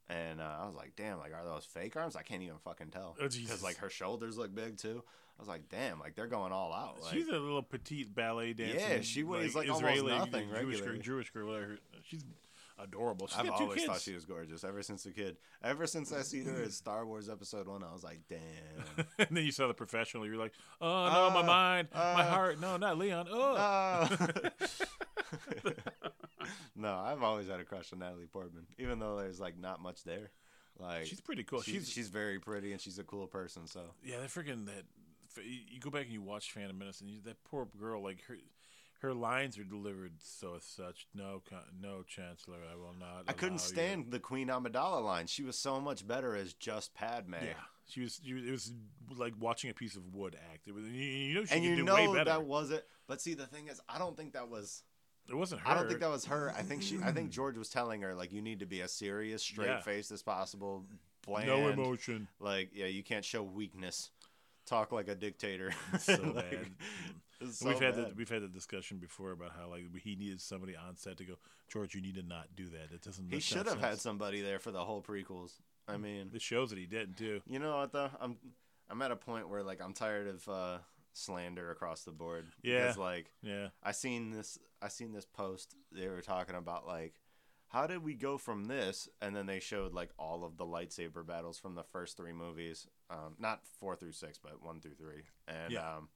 [0.09, 2.17] And uh, I was like, damn, like are those fake arms?
[2.17, 3.17] I can't even fucking tell.
[3.19, 3.63] Oh, Because Jesus.
[3.63, 5.03] like her shoulders look big too.
[5.39, 7.03] I was like, damn, like they're going all out.
[7.03, 8.79] Like, She's a little petite ballet dancer.
[8.79, 10.97] Yeah, she weighs, like, almost Israeli nothing Jewish girl.
[10.99, 11.47] Jewish girl.
[11.49, 11.79] Whatever.
[12.05, 12.25] She's
[12.83, 13.27] adorable.
[13.29, 13.87] She's I've always kids.
[13.87, 15.37] thought she was gorgeous ever since a kid.
[15.63, 19.07] Ever since I seen her in Star Wars Episode One, I was like, damn.
[19.19, 20.27] and then you saw the professional.
[20.27, 22.61] You're like, oh no, my Uh, mind, my uh, heart.
[22.61, 23.27] No, not Leon.
[23.31, 23.55] Oh.
[23.55, 24.09] Uh,
[26.77, 30.05] no, I've always had a crush on Natalie Portman, even though there's like not much
[30.05, 30.31] there.
[30.79, 31.61] Like she's pretty cool.
[31.63, 33.67] she's, She's, she's very pretty and she's a cool person.
[33.67, 34.85] So yeah, that freaking that.
[35.43, 38.23] You you go back and you watch Phantom Menace, and you, that poor girl, like
[38.25, 38.37] her,
[39.03, 41.07] her lines are delivered so as such.
[41.15, 41.43] No,
[41.81, 43.25] no, Chancellor, I will not.
[43.29, 45.27] I couldn't allow you." stand the Queen Amidala line.
[45.27, 47.35] She was so much better as just Padme.
[47.35, 47.55] Yeah,
[47.87, 48.21] she was.
[48.25, 48.45] She was.
[48.45, 48.73] It was
[49.17, 50.69] like watching a piece of wood act.
[50.69, 50.85] It was.
[50.85, 52.25] You, you know, she and could you do know way better.
[52.31, 52.83] that wasn't.
[53.07, 54.83] But see, the thing is, I don't think that was.
[55.29, 55.69] it wasn't her.
[55.71, 56.53] I don't think that was her.
[56.57, 56.99] I think she.
[57.05, 59.81] I think George was telling her like, you need to be as serious, straight Yeah.
[59.81, 60.85] faced as possible.
[61.27, 61.47] Bland.
[61.47, 62.27] no emotion.
[62.41, 64.11] Like, yeah, you can't show weakness.
[64.67, 65.73] Talk like a dictator.
[65.99, 66.51] So Like,
[67.41, 67.53] bad.
[67.53, 70.77] so we've had the, we've had the discussion before about how like he needed somebody
[70.77, 71.35] on set to go,
[71.69, 72.93] George, you need to not do that.
[72.95, 73.33] It doesn't.
[73.33, 75.53] He should have had somebody there for the whole prequels.
[75.89, 77.41] I mean, It shows that he didn't too.
[77.47, 78.11] you know what though?
[78.21, 78.37] I'm
[78.89, 80.79] I'm at a point where like I'm tired of uh,
[81.13, 82.47] slander across the board.
[82.63, 82.83] Yeah.
[82.83, 83.69] Because like Yeah.
[83.83, 85.75] I seen this I seen this post.
[85.91, 87.15] They were talking about like
[87.73, 91.27] how did we go from this and then they showed like all of the lightsaber
[91.27, 92.87] battles from the first three movies.
[93.09, 95.23] Um, not four through six, but one through three.
[95.49, 95.97] And Yeah.
[95.97, 96.09] um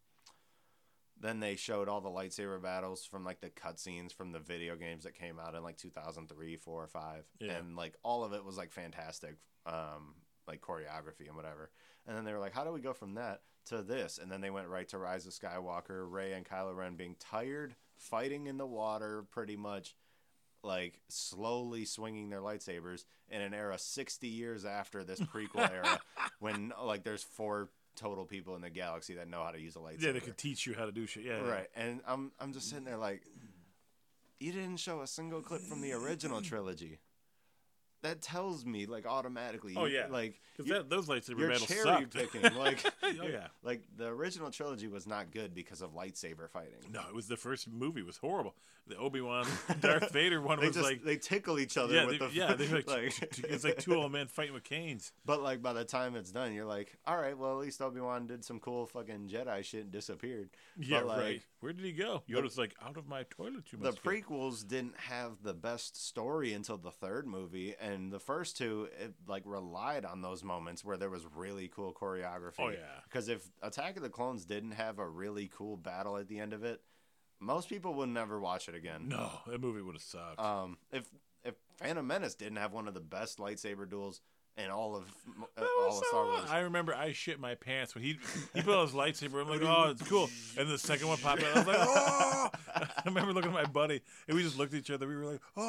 [1.19, 5.05] then they showed all the lightsaber battles from like the cutscenes from the video games
[5.05, 7.25] that came out in like 2003, 4, or 5.
[7.41, 7.53] Yeah.
[7.53, 10.15] And like all of it was like fantastic, um,
[10.47, 11.71] like choreography and whatever.
[12.07, 14.19] And then they were like, how do we go from that to this?
[14.19, 17.77] And then they went right to Rise of Skywalker, Rey and Kylo Ren being tired,
[17.97, 19.97] fighting in the water pretty much,
[20.67, 25.99] like slowly swinging their lightsabers in an era 60 years after this prequel era
[26.41, 29.79] when like there's four total people in the galaxy that know how to use a
[29.79, 30.03] lightsaber.
[30.03, 31.25] Yeah, they could teach you how to do shit.
[31.25, 31.41] Yeah.
[31.41, 31.69] Right.
[31.75, 33.23] And I'm I'm just sitting there like
[34.39, 36.99] you didn't show a single clip from the original trilogy.
[38.03, 39.75] That tells me like automatically.
[39.77, 40.07] Oh, yeah.
[40.11, 42.15] like Because those lightsaber you're battles cherry sucked.
[42.15, 42.43] picking.
[42.57, 43.49] Like oh yeah.
[43.63, 46.73] like the original trilogy was not good because of lightsaber fighting.
[46.93, 48.55] No, it was the first movie was horrible.
[48.89, 49.45] The Obi Wan
[49.81, 51.03] Darth Vader one They was just like.
[51.03, 53.95] they tickle each other Yeah, with they, the yeah, they're like, like it's like two
[53.97, 55.11] old men fighting with canes.
[55.25, 58.01] But like by the time it's done, you're like, all right, well at least Obi
[58.01, 60.51] Wan did some cool fucking Jedi shit and disappeared.
[60.79, 61.43] Yeah, like, right.
[61.67, 62.23] Where did he go?
[62.29, 63.65] Yoda's like out of my toilet.
[63.73, 68.13] You the must go." prequels didn't have the best story until the third movie and
[68.13, 72.53] the first two it like relied on those moments where there was really cool choreography
[72.61, 73.01] Oh, yeah.
[73.03, 76.53] because if attack of the clones didn't have a really cool battle at the end
[76.53, 76.83] of it
[77.41, 80.39] most people would never watch it again No, that movie would have sucked.
[80.39, 81.09] um if
[81.45, 84.21] if phantom menace didn't have one of the best lightsaber duels
[84.59, 85.05] in all of
[85.59, 88.19] uh, all of star wars I remember I shit my pants when he
[88.55, 89.43] he put on his lightsaber.
[89.43, 90.31] I'm like, oh, it's cool.
[90.59, 91.55] And the second one popped out.
[91.55, 92.49] I was like, oh!
[92.75, 95.07] I remember looking at my buddy, and we just looked at each other.
[95.07, 95.63] We were like, oh!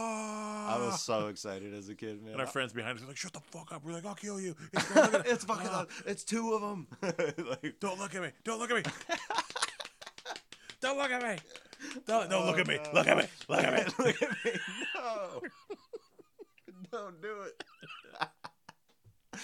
[0.70, 3.18] i was so excited as a kid man And our friends behind us were like,
[3.18, 3.84] shut the fuck up.
[3.84, 4.56] We're like, I'll kill you.
[4.74, 8.30] It's, it's fucking Ah, it's two of them like Don't look at me.
[8.44, 8.84] Don't look at me.
[10.82, 11.38] don't look at me.
[12.06, 12.78] Don't, don't look Oh, at me.
[12.84, 12.92] no.
[12.94, 13.24] Look at me.
[13.50, 13.94] Look at me.
[14.06, 14.52] Look at me.
[14.96, 15.42] No.
[16.92, 17.64] Don't do it.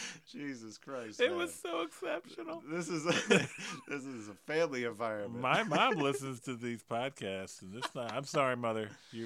[0.32, 1.20] Jesus Christ.
[1.22, 1.38] It man.
[1.38, 2.64] was so exceptional.
[2.70, 3.12] This is a,
[3.88, 5.42] this is a family environment.
[5.42, 8.12] My mom listens to these podcasts, and it's not.
[8.14, 8.90] I'm sorry, mother.
[9.12, 9.26] You,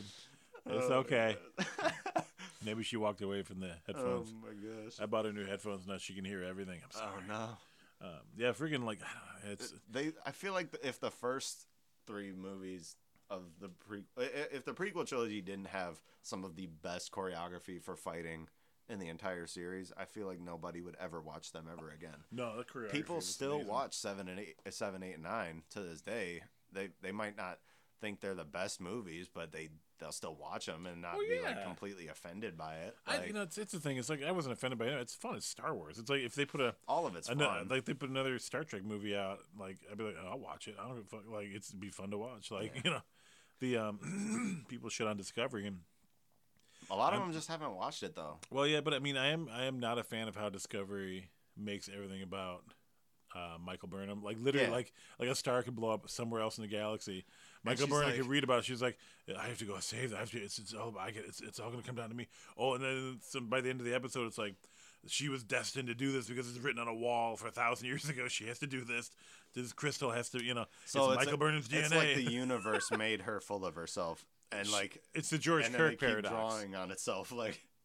[0.69, 1.37] it's Oh, okay.
[1.57, 2.23] God.
[2.65, 4.33] Maybe she walked away from the headphones.
[4.33, 4.93] oh my gosh.
[4.99, 5.87] I bought her new headphones.
[5.87, 6.79] Now she can hear everything.
[6.83, 7.11] I'm sorry.
[7.17, 7.49] Oh no.
[7.99, 9.05] Um, yeah, freaking like I
[9.47, 10.11] know, it's They.
[10.25, 11.65] I feel like if the first
[12.05, 12.95] three movies
[13.29, 17.11] of the pre, i- i- if the prequel trilogy didn't have some of the best
[17.11, 18.47] choreography for fighting
[18.89, 22.17] in the entire series, I feel like nobody would ever watch them ever again.
[22.31, 23.71] no the choreography people still amazing.
[23.71, 26.41] watch seven and eight, seven, eight, and nine to this day.
[26.71, 27.59] They they might not
[27.99, 29.69] think they're the best movies, but they
[29.99, 32.95] they'll still watch them and not Oh, be like completely offended by it.
[33.07, 33.97] I, Like, you know, it's, it's the thing.
[33.97, 34.93] It's like I wasn't offended by it.
[35.01, 35.35] It's fun.
[35.35, 35.97] It's Star Wars.
[35.97, 37.67] It's like if they put a all of it's fun.
[37.69, 40.67] like they put another Star Trek movie out, like I'd be like, oh, I'll watch
[40.67, 40.75] it.
[40.79, 41.23] I don't give a fuck.
[41.31, 42.51] Like it's be fun to watch.
[42.51, 42.81] Like Yeah.
[42.85, 43.01] you know,
[43.59, 45.79] the um people shit on Discovery and
[46.89, 48.37] a lot of I'm- them just haven't watched it though.
[48.51, 51.29] well, yeah, but I mean, I am I am not a fan of how Discovery
[51.55, 52.63] makes everything about
[53.35, 54.23] uh, Michael Burnham.
[54.23, 54.73] Like literally, Yeah.
[54.73, 57.25] like like a star could blow up somewhere else in the galaxy.
[57.63, 58.59] Michael Burnham like- could read about.
[58.59, 58.65] it.
[58.65, 58.97] She's like,
[59.37, 60.17] I have to go save that.
[60.17, 61.25] I have to, it's, it's all I get.
[61.25, 62.27] It's, it's all going to come down to me.
[62.57, 64.55] Oh, and then some, by the end of the episode, it's like
[65.07, 67.87] she was destined to do this because it's written on a wall for a thousand
[67.87, 68.27] years ago.
[68.29, 69.11] She has to do this.
[69.53, 71.79] This crystal has to, you know, So it's, Michael a- Burnham's DNA.
[71.85, 75.73] It's like the universe made her full of herself, and like it's the George and
[75.73, 76.33] then they Kirk keep paradox.
[76.33, 77.31] drawing on itself.
[77.31, 77.61] Like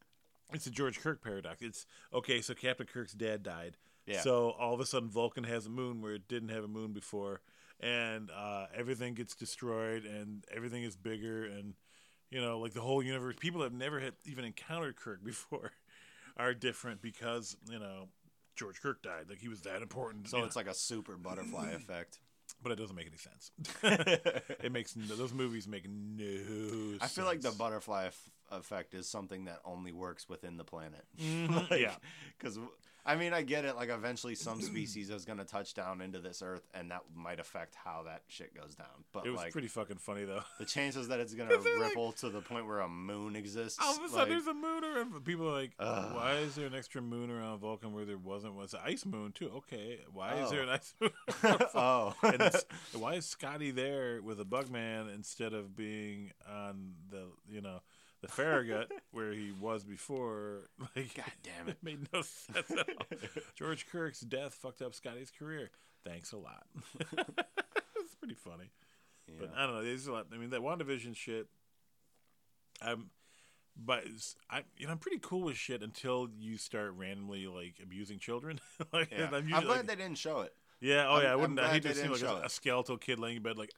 [0.52, 1.62] It's the George Kirk paradox.
[1.62, 2.40] It's okay.
[2.40, 3.76] So Captain Kirk's dad died.
[4.06, 4.20] Yeah.
[4.20, 6.92] So all of a sudden, Vulcan has a moon where it didn't have a moon
[6.92, 7.40] before,
[7.80, 11.74] and uh, everything gets destroyed, and everything is bigger, and
[12.30, 13.36] you know, like the whole universe.
[13.38, 15.72] People have never had even encountered Kirk before
[16.36, 18.08] are different because you know
[18.56, 19.26] George Kirk died.
[19.28, 20.28] Like he was that important.
[20.28, 22.18] so, you know, it's like a super butterfly effect.
[22.62, 23.50] But it doesn't make any sense.
[24.62, 26.24] it makes no, those movies make no.
[26.24, 27.02] Sense.
[27.02, 31.04] I feel like the butterfly eff- effect is something that only works within the planet.
[31.20, 31.94] Mhm, Like, yeah.
[32.38, 32.58] because
[33.04, 33.74] I mean, I get it.
[33.74, 37.74] Like, eventually, some species is gonna touch down into this Earth, and that might affect
[37.74, 38.86] how that shit goes down.
[39.12, 40.42] But It was like, pretty fucking funny though.
[40.58, 43.78] the chances that it's gonna they're like- ripple to the point where a moon exists.
[43.82, 45.24] All of a sudden, like, there's a moon around.
[45.24, 46.14] People are like, Ugh.
[46.14, 48.54] why is there an extra moon around Vulcan where there wasn't?
[48.54, 49.50] Was an ice moon too?
[49.56, 50.50] Okay, why is oh.
[50.50, 50.62] there Oh.
[50.62, 51.10] an ice moon?
[51.74, 52.14] oh,
[52.98, 57.80] why is Scotty there with a Bugman instead of being on the you know
[58.22, 60.70] the Farragut where he was before?
[60.96, 61.76] Like, God damn it.
[61.82, 63.18] made no sense at all.
[63.54, 65.70] George Kirk's death fucked up Scotty's career.
[66.04, 66.64] Thanks a lot.
[66.98, 68.70] it's pretty funny.
[69.38, 69.84] But I don't know.
[69.84, 70.26] There's a lot.
[70.32, 71.46] I mean, that WandaVision shit.
[72.80, 73.10] I'm,
[73.76, 74.04] but
[74.50, 78.60] I, you know, I'm pretty cool with shit until you start randomly like abusing children.
[78.92, 79.28] like, Yeah.
[79.32, 80.52] I'm I'm, glad like- they didn't show it.
[80.80, 81.06] yeah.
[81.08, 81.32] Oh I'm- yeah.
[81.32, 81.58] I wouldn't.
[81.60, 82.46] I hate to see didn't like a, it.
[82.46, 83.70] a skeletal kid laying in bed like.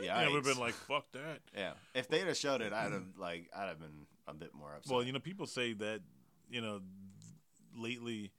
[0.00, 1.40] Yeah, I would have been like, fuck that.
[1.56, 4.74] Yeah, if they'd have showed it, I'd have like I'd have been a bit more
[4.76, 4.92] upset.
[4.92, 6.00] Well, you know, people say that,
[6.48, 6.80] you know,
[7.76, 8.32] lately,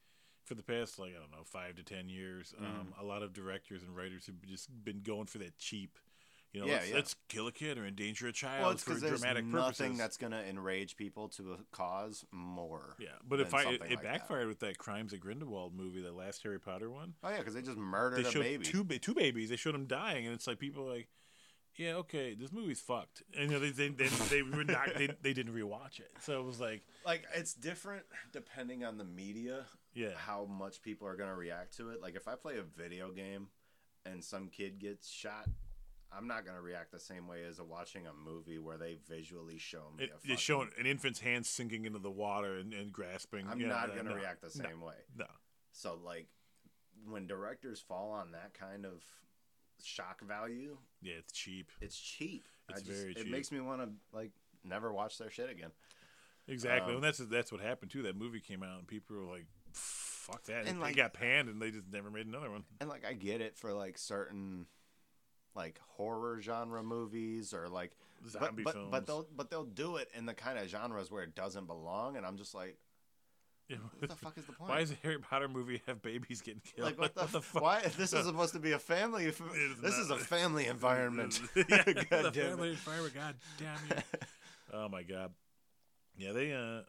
[0.45, 2.65] for the past like I don't know five to ten years, Mm.
[2.65, 5.97] um, a lot of directors and writers have just been going for that cheap.
[6.51, 6.95] You know, Yeah, let's, yeah.
[6.95, 9.51] let's kill a kid or endanger a child well, it's for dramatic nothing
[9.87, 9.97] purposes.
[9.97, 12.95] that's gonna enrage people to a cause more.
[12.99, 14.03] yeah, but if I it, like that.
[14.03, 17.15] backfired with that Crimes of Grindelwald movie, that last Harry Potter one.
[17.23, 18.65] Oh yeah, because they just murdered They a baby.
[18.65, 19.49] two two babies.
[19.49, 21.07] They showed them dying, and it's like people are like,
[21.75, 25.09] yeah, okay, this movie's fucked, and you know, they they they, they were not they,
[25.21, 29.65] they didn't rewatch it, so it was like, Like it's different depending on the media,
[29.93, 32.01] yeah, how much people are gonna react to it.
[32.01, 33.47] Like if I play a video game
[34.05, 35.47] and some kid gets shot.
[36.15, 39.57] I'm not gonna react the same way as a watching a movie where they visually
[39.57, 40.03] show me.
[40.03, 43.47] it, a it's showing an infant's hand sinking into the water and, and grasping.
[43.49, 44.93] I'm yeah, not no, gonna no, react the no, same way.
[45.17, 45.25] No,
[45.71, 46.27] So like
[47.09, 49.01] when directors fall on that kind of
[49.85, 51.71] shock value, yeah, it's cheap.
[51.81, 52.47] it's cheap.
[52.69, 54.31] It's just, very It makes me want to like
[54.63, 55.71] never watch their shit again.
[56.47, 58.03] Exactly, Um, and that's that's what happened too.
[58.03, 61.13] That movie came out, and people were like, "Fuck that!" And, And like- they got
[61.13, 62.63] panned, and they just never made another one.
[62.81, 64.65] And like I get it for like certain
[65.55, 67.91] like horror genre movies or like
[68.27, 68.89] Zombie but, films.
[68.91, 71.67] but but they'll but they'll do it in the kind of genres where it doesn't
[71.67, 72.77] belong and I'm just like
[73.69, 74.69] Yeah, what the fuck is the point?
[74.69, 76.87] Why does a Harry Potter movie have babies getting killed?
[76.89, 77.61] like what the, the fuck?
[77.63, 80.67] Why this is supposed to be a family f- It is This is a family
[80.67, 81.39] environment.
[81.55, 82.49] yeah, God the damn it.
[82.49, 83.13] family environment.
[83.15, 84.03] God damn you!
[84.73, 85.31] oh my god.
[86.17, 86.53] Yeah, they.
[86.53, 86.81] uh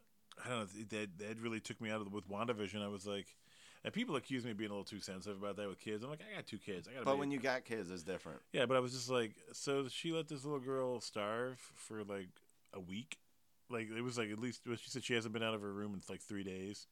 [0.44, 0.66] I don't know.
[0.90, 2.82] That that really took me out of the, with WandaVision.
[2.84, 3.26] I was like,
[3.84, 6.02] and people accuse me of being a little too sensitive about that with kids.
[6.02, 6.88] I'm like, I got two kids.
[6.90, 7.04] I got.
[7.04, 8.40] But when you got kids it's different.
[8.52, 12.30] Yeah, but I was just like, so she let this little girl starve for like
[12.72, 13.18] a week.
[13.70, 15.94] Like it was like at least she said she hasn't been out of her room
[15.94, 16.86] in like three days.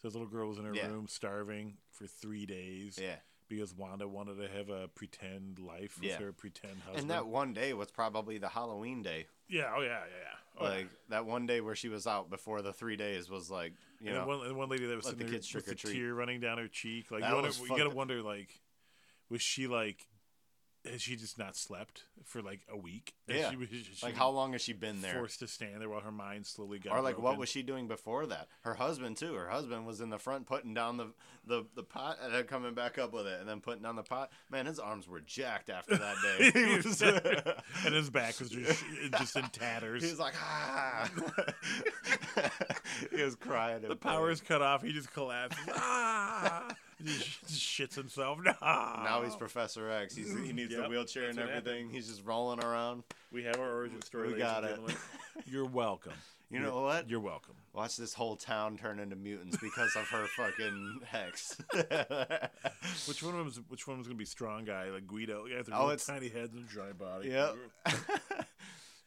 [0.00, 0.88] So this little girl was in her Yeah.
[0.88, 3.16] room starving for three days Yeah.
[3.48, 6.18] because Wanda wanted to have a pretend life with Yeah.
[6.18, 6.98] her pretend husband.
[7.02, 9.26] And that one day was probably the Halloween day.
[9.48, 10.36] yeah, oh yeah, yeah, yeah.
[10.58, 13.72] Oh, like that one day where she was out before the three days was like
[14.00, 16.14] you and know one, and one lady that was sitting the there with a tear
[16.14, 17.10] running down her cheek.
[17.10, 18.60] Like That you, wonder, you gotta wonder, like,
[19.28, 20.06] was she like,
[20.90, 23.14] has she just not slept for like a week?
[23.28, 23.50] And Yeah.
[23.50, 26.00] she was, she like how long has she been there forced to stand there while
[26.00, 29.34] her mind slowly got or like what was she doing before that her husband too
[29.34, 31.08] her husband was in the front putting down the
[31.46, 34.02] the, the pot and then coming back up with it and then putting down the
[34.02, 36.16] pot man his arms were jacked after that
[36.54, 37.02] day was,
[37.86, 38.82] and his back was just
[39.18, 40.02] just in tatters.
[40.02, 41.10] he was like ah
[43.14, 44.82] he was crying the power's cut off.
[44.82, 45.58] He just collapses.
[45.74, 46.74] ah!
[47.04, 48.38] He just, just shits himself.
[48.44, 48.52] No.
[48.62, 50.14] now he's Professor X.
[50.14, 51.88] He's, he needs the wheelchair and everything.
[51.90, 53.04] He's just rolling around.
[53.32, 54.32] We have our origin story.
[54.32, 54.78] We got it.
[55.46, 56.12] You're welcome.
[56.50, 57.08] You You're- know what?
[57.08, 57.54] You're welcome.
[57.72, 61.56] Watch this whole town turn into mutants because of her fucking hex.
[63.06, 65.46] Which one was which one was gonna be strong guy like Guido?
[65.46, 67.28] Yeah, they're Oh, oh, it's- tiny heads and giant body.
[67.28, 67.56] Yep.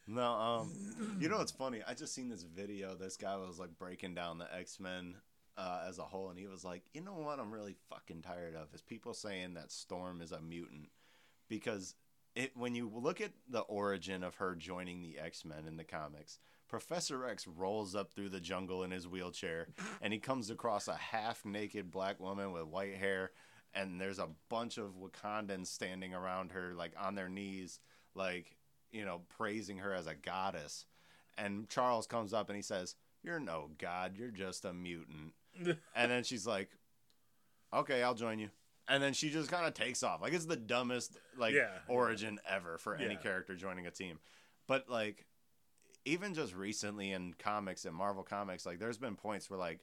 [0.08, 0.72] no, um,
[1.20, 1.82] you know what's funny?
[1.88, 2.96] I just seen this video.
[2.96, 5.16] This guy was like breaking down the X Men
[5.58, 7.40] uh, as a whole, and he was like, "You know what?
[7.40, 10.90] I'm really fucking tired of is people saying that Storm is a mutant
[11.50, 11.96] because
[12.36, 15.84] it when you look at the origin of her joining the X Men in the
[15.84, 16.40] comics."
[16.70, 19.68] Professor X rolls up through the jungle in his wheelchair
[20.02, 23.30] and he comes across a half naked black woman with white hair
[23.76, 27.80] and there's a bunch of Wakandans standing around her like on their knees
[28.16, 28.58] like
[28.92, 30.86] you know praising her as a goddess
[31.38, 35.34] and Charles comes up and he says you're no god you're just a mutant
[35.96, 36.70] and then she's like
[37.74, 38.50] okay I'll join you
[38.88, 41.70] and then she just kind of takes off like it's the dumbest like Yeah.
[41.88, 43.20] origin ever for any Yeah.
[43.20, 44.20] character joining a team
[44.68, 45.26] but like
[46.06, 49.80] even just recently in comics and Marvel comics, like there's been points where like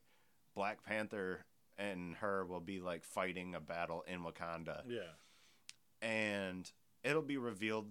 [0.55, 1.47] Black Panther
[1.79, 5.13] and her will be like fighting a battle in Wakanda, Yeah.
[6.03, 6.71] and
[7.03, 7.91] it'll be revealed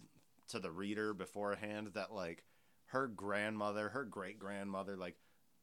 [0.49, 2.43] to the reader beforehand that like
[2.87, 5.15] her grandmother, her great grandmother, like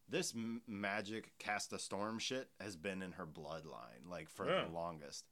[0.08, 4.64] this m- magic cast a storm shit has been in her bloodline like for Yeah.
[4.64, 5.24] the longest.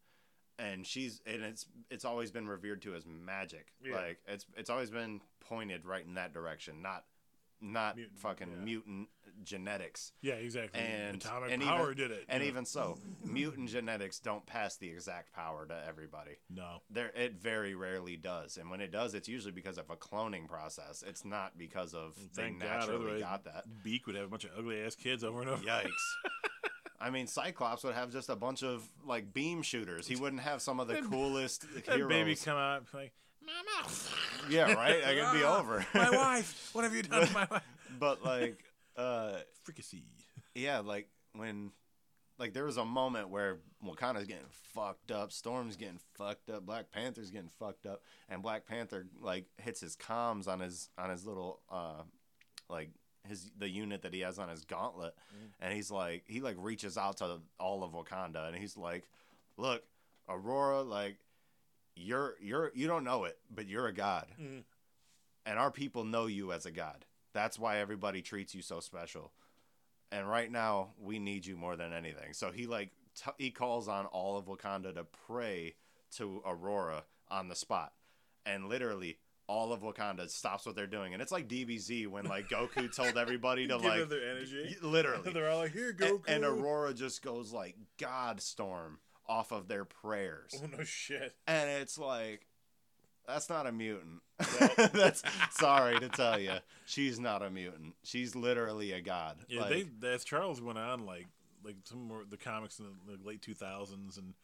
[0.59, 3.73] And she's and it's it's always been revered to as magic.
[3.83, 3.97] Yeah.
[3.97, 7.05] Like it's it's always been pointed right in that direction, not
[7.61, 8.65] not Mutant, fucking yeah.
[8.65, 9.09] mutant
[9.43, 10.13] genetics.
[10.23, 10.81] Yeah, exactly.
[10.81, 12.25] And- Atomic and Power even- did it.
[12.29, 12.49] And know?
[12.49, 16.37] even so, mutant genetics don't pass the exact power to everybody.
[16.49, 16.83] no.
[16.91, 20.49] There, it very rarely does, and when it does, it's usually because of a cloning
[20.49, 21.03] process.
[21.07, 23.65] It's not because of they Thank God, naturally otherwise- got that.
[23.83, 25.63] Beak would have a bunch of ugly ass kids over and over.
[25.65, 25.91] Yikes!
[27.01, 30.07] I mean, Cyclops would have just a bunch of like beam shooters.
[30.07, 32.09] He wouldn't have some of the coolest That heroes.
[32.09, 33.13] baby come out like,
[33.45, 33.91] Mama,
[34.49, 35.05] yeah, right.
[35.05, 35.85] I it'd be Ah, over.
[35.93, 36.71] my wife.
[36.73, 37.63] What have you done to my wife?
[37.99, 38.65] but like,
[38.97, 40.05] uh, Fricassee.
[40.55, 41.71] yeah, like when
[42.39, 46.91] like there was a moment where Wakanda's getting fucked up, Storm's getting fucked up, Black
[46.91, 51.27] Panther's getting fucked up, and Black Panther like hits his comms on his on his
[51.27, 52.03] little uh
[52.69, 52.91] like
[53.29, 55.15] his the unit that he has on his gauntlet
[55.61, 59.05] and he's like he like reaches out to all of Wakanda and he's like,
[59.57, 59.83] Look,
[60.29, 61.17] Ororo, like
[61.97, 64.27] you're you're you don't know it, but you're a god.
[64.41, 64.65] Mhm.
[65.47, 67.05] And our people know you as a god.
[67.35, 69.33] That's why everybody treats you so special
[70.13, 72.33] and right now we need you more than anything.
[72.35, 75.75] So he like t- he calls on all of Wakanda to pray
[76.17, 77.93] to Ororo on the spot,
[78.47, 79.19] and literally
[79.49, 83.19] all of Wakanda stops what they're doing, and it's like DBZ when like Goku told
[83.19, 84.77] everybody to Give like their energy.
[84.83, 86.23] literally, They're all like, here, and, Goku.
[86.29, 91.35] and Ororo just goes like God storm off of their prayers, Oh no shit.
[91.49, 92.47] and it's like.
[93.27, 94.21] That's not a mutant.
[94.93, 96.53] That's sorry to tell you,
[96.87, 97.95] she's not a mutant.
[98.03, 99.37] She's literally a god.
[99.49, 101.27] Yeah, Like- they as Charles went on like
[101.65, 104.35] like some more the comics in the, late two thousands and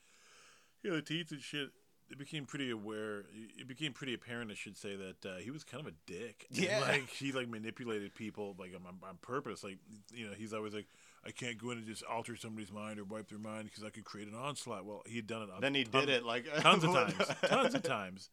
[0.83, 1.71] you know the teeth and shit.
[2.09, 3.23] It became pretty aware.
[3.57, 6.45] It became pretty apparent, I should say, that uh, he was kind of a dick.
[6.49, 6.81] And, Yeah.
[6.81, 9.63] like he like manipulated people like on, on purpose.
[9.63, 9.77] Like
[10.13, 10.87] you know, he's always like,
[11.25, 13.91] I can't go in and just alter somebody's mind or wipe their mind because I
[13.91, 14.85] could create an onslaught.
[14.87, 15.51] Well, he had done it.
[15.57, 17.15] a Then he ton- did it like tons of times,
[17.45, 18.29] tons of times.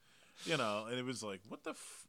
[0.45, 1.71] You know, and it was like, what the.
[1.71, 2.07] F-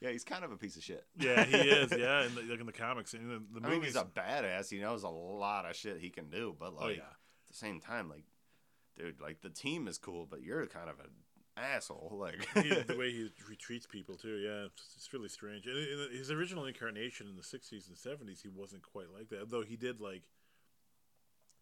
[0.00, 1.04] Yeah, he's kind of a piece of shit.
[1.18, 1.90] yeah, he is.
[1.96, 3.94] Yeah, in the, like in the comics and the, the I mean, movies.
[3.94, 4.70] he's a badass.
[4.70, 6.98] He knows a lot of shit he can do, but oh, like oh yeah.
[6.98, 8.24] at the same time, like,
[8.96, 11.10] dude, like the team is cool, but you're kind of an
[11.56, 12.10] asshole.
[12.24, 15.66] Like, he, the way he, he treats people too, yeah, it's, it's really strange.
[15.66, 19.50] And in his original incarnation in the '60s and '70s, he wasn't quite like that.
[19.50, 20.22] Though he did like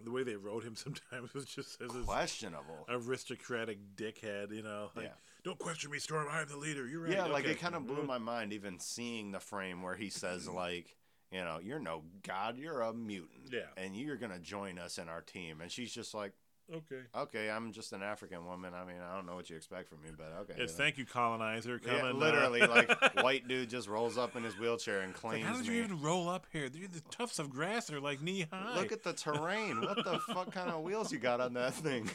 [0.03, 2.87] the way they wrote him sometimes was just as questionable.
[2.89, 4.91] aristocratic dickhead, you know.
[4.97, 5.13] Like, Yeah.
[5.45, 6.27] Don't question me, Storm.
[6.31, 6.87] I'm the leader.
[6.87, 7.13] You're right.
[7.13, 10.49] Yeah, like it kind of blew my mind even seeing the frame where he says
[10.49, 10.97] like.
[11.35, 12.59] You know, you're no god.
[12.59, 13.49] You're a mutant.
[13.51, 13.61] Yeah.
[13.79, 15.63] And you're gonna join us in our team.
[15.63, 16.33] And she's just like,
[16.71, 17.01] Okay.
[17.17, 18.75] okay, I'm just an African woman.
[18.75, 20.53] I mean, I don't know what you expect from me, but okay.
[20.59, 21.79] Yes, then." thank you, colonizer.
[21.79, 25.13] Coming, Yeah, and, uh, literally, like white dude just rolls up in his wheelchair and
[25.15, 25.77] Like, claims how did me.
[25.77, 26.69] you even roll up here?
[26.69, 28.77] The tufts of grass are like knee high.
[28.77, 29.81] Look at the terrain.
[29.81, 32.11] What the fuck kind of wheels you got on that thing?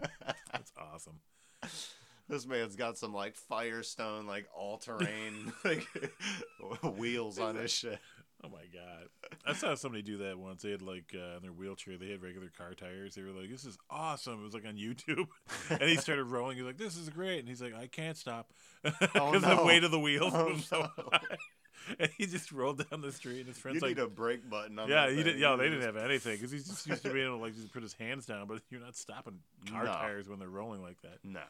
[0.52, 1.18] That's awesome.
[2.28, 5.86] This man's got some like Firestone, like all terrain, like
[6.96, 7.98] wheels on his shit.
[8.44, 9.08] Oh my god!
[9.46, 10.62] I saw somebody do that once.
[10.62, 13.14] They had like uh, in their wheelchair, they had regular car tires.
[13.14, 15.26] They were like, "This is awesome!" It was like on YouTube,
[15.70, 16.56] and he started rolling.
[16.56, 18.50] He's like, "This is great," and he's like, "I can't stop
[18.82, 21.04] because Oh, the weight of the wheels Oh, was so no.
[21.12, 21.20] high."
[22.00, 24.48] And he just rolled down the street, and his You friends need like, a brake
[24.50, 25.38] button on "Yeah, he didn't.
[25.38, 27.72] Yeah, they didn't have anything because he's just used to being able to like just
[27.72, 29.38] put his hands down, but you're not stopping
[29.70, 29.92] car No.
[29.92, 31.18] tires when they're rolling like that.
[31.24, 31.40] No,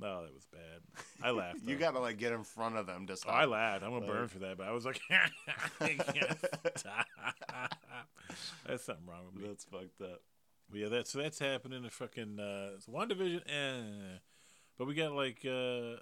[0.00, 0.80] No, that was bad.
[1.22, 1.58] I laughed.
[1.64, 3.30] you got to like get in front of them to Oh.
[3.30, 3.84] I laughed.
[3.84, 5.00] I'm gonna Like- burn for that, but I was like,
[5.80, 6.38] I can't
[6.76, 7.06] stop.
[8.66, 9.48] There's something wrong with me.
[9.48, 10.20] That's fucked up.
[10.70, 13.42] But yeah, that's so that's happening in fucking uh, WandaVision.
[13.46, 14.18] Eh.
[14.78, 15.96] But we got like uh,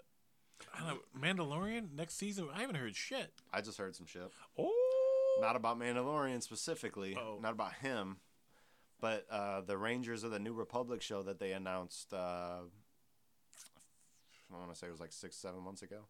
[0.73, 2.49] I don't know Mandalorian next season.
[2.55, 3.33] I haven't heard shit.
[3.53, 4.31] I just heard some shit.
[4.59, 7.17] Oh, Not about Mandalorian specifically.
[7.21, 7.39] Oh.
[7.43, 8.19] Not about him.
[9.01, 12.61] but uh, the Rangers of the New Republic show that they announced, uh,
[14.55, 16.07] I want to say it was like six, seven months ago.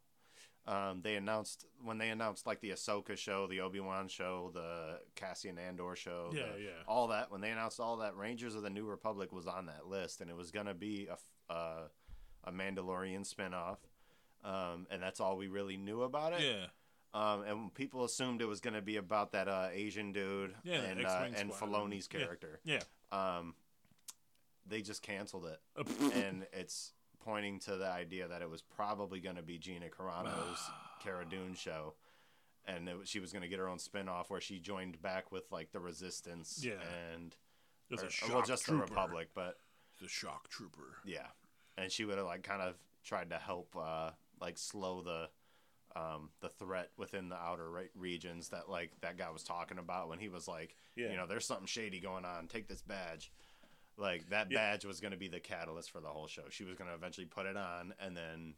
[0.67, 5.01] Um, they announced when they announced like the Ahsoka show, the Obi Wan show, the
[5.15, 6.71] Cassian Andor show, Yeah, the- yeah.
[6.87, 7.31] all that.
[7.31, 10.31] When they announced all that, Rangers of the New Republic was on that list, and
[10.31, 11.89] it was gonna be a uh,
[12.45, 13.79] a Mandalorian spinoff,
[14.45, 16.41] um, and that's all we really knew about it.
[16.43, 16.67] Yeah.
[17.13, 20.77] Um, and people assumed it was going to be about that uh, Asian dude Yeah,
[20.83, 21.51] and uh, and.
[21.51, 22.21] Filoni's Yeah.
[22.21, 22.61] character.
[22.63, 22.81] Yeah.
[23.11, 23.55] Um,
[24.65, 25.61] they just canceled it,
[26.15, 26.93] and it's
[27.25, 30.59] pointing to the idea that it was probably going to be Gina Carano's
[31.03, 31.95] Cara Dune show,
[32.67, 35.51] and it, she was going to get her own spin-off where she joined back with
[35.51, 36.75] like the Resistance Yeah.
[37.15, 37.35] and
[37.93, 38.85] or- well, just trooper.
[38.87, 39.59] the Republic, but
[40.01, 40.97] The shock trooper.
[41.05, 41.27] yeah,
[41.77, 44.11] and she would have like kind of tried to help uh,
[44.41, 45.29] like slow the
[45.97, 50.09] um, the threat within the outer re- regions that like that guy was talking about
[50.09, 51.11] when he was like, Yeah.
[51.11, 52.47] you know, there's something shady going on.
[52.47, 53.33] Take this badge.
[54.01, 54.59] Like that Yeah.
[54.73, 56.45] badge was going to be the catalyst for the whole show.
[56.51, 58.55] She was going to eventually put it on, and then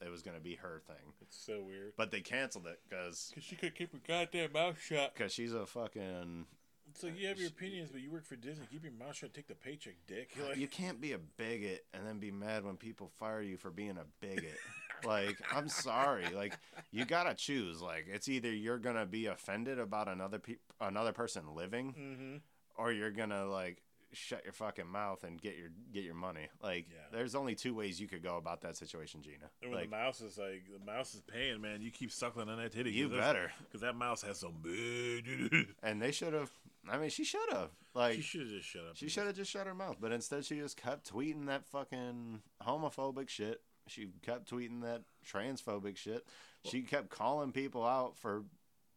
[0.00, 1.12] it was going to be her thing.
[1.22, 1.94] It's so weird.
[1.96, 5.14] But they canceled it because Cause she could keep her goddamn mouth shut.
[5.14, 6.46] because she's a fucking.
[6.88, 8.64] It's like you have your opinions, but you work for Disney.
[8.70, 9.34] Keep your mouth shut.
[9.34, 10.30] Take the paycheck, dick.
[10.40, 13.70] Like, You can't be a bigot and then be mad when people fire you for
[13.72, 14.56] being a bigot.
[15.04, 16.26] like, I'm sorry.
[16.32, 16.56] Like,
[16.92, 17.82] you gotta choose.
[17.82, 22.36] Like, it's either you're gonna be offended about another pe- another person living, mm-hmm.
[22.80, 23.82] or you're gonna like
[24.12, 26.48] shut your fucking mouth and get your get your money.
[26.62, 26.98] Like, Yeah.
[27.12, 29.50] there's only two ways you could go about that situation, Gina.
[29.62, 31.82] And when Like, the mouse is like, the mouse is paying, man.
[31.82, 32.92] You keep suckling on that titty.
[32.92, 33.52] you better.
[33.64, 35.68] Because that mouse has some big.
[35.82, 36.50] And they should have.
[36.88, 37.70] I mean, she should have.
[37.94, 38.96] Like, she should have just shut up.
[38.96, 42.42] She should have just shut her mouth, but instead she just kept tweeting that fucking
[42.62, 43.60] homophobic shit.
[43.88, 46.26] She kept tweeting that transphobic shit.
[46.64, 48.44] She kept calling people out for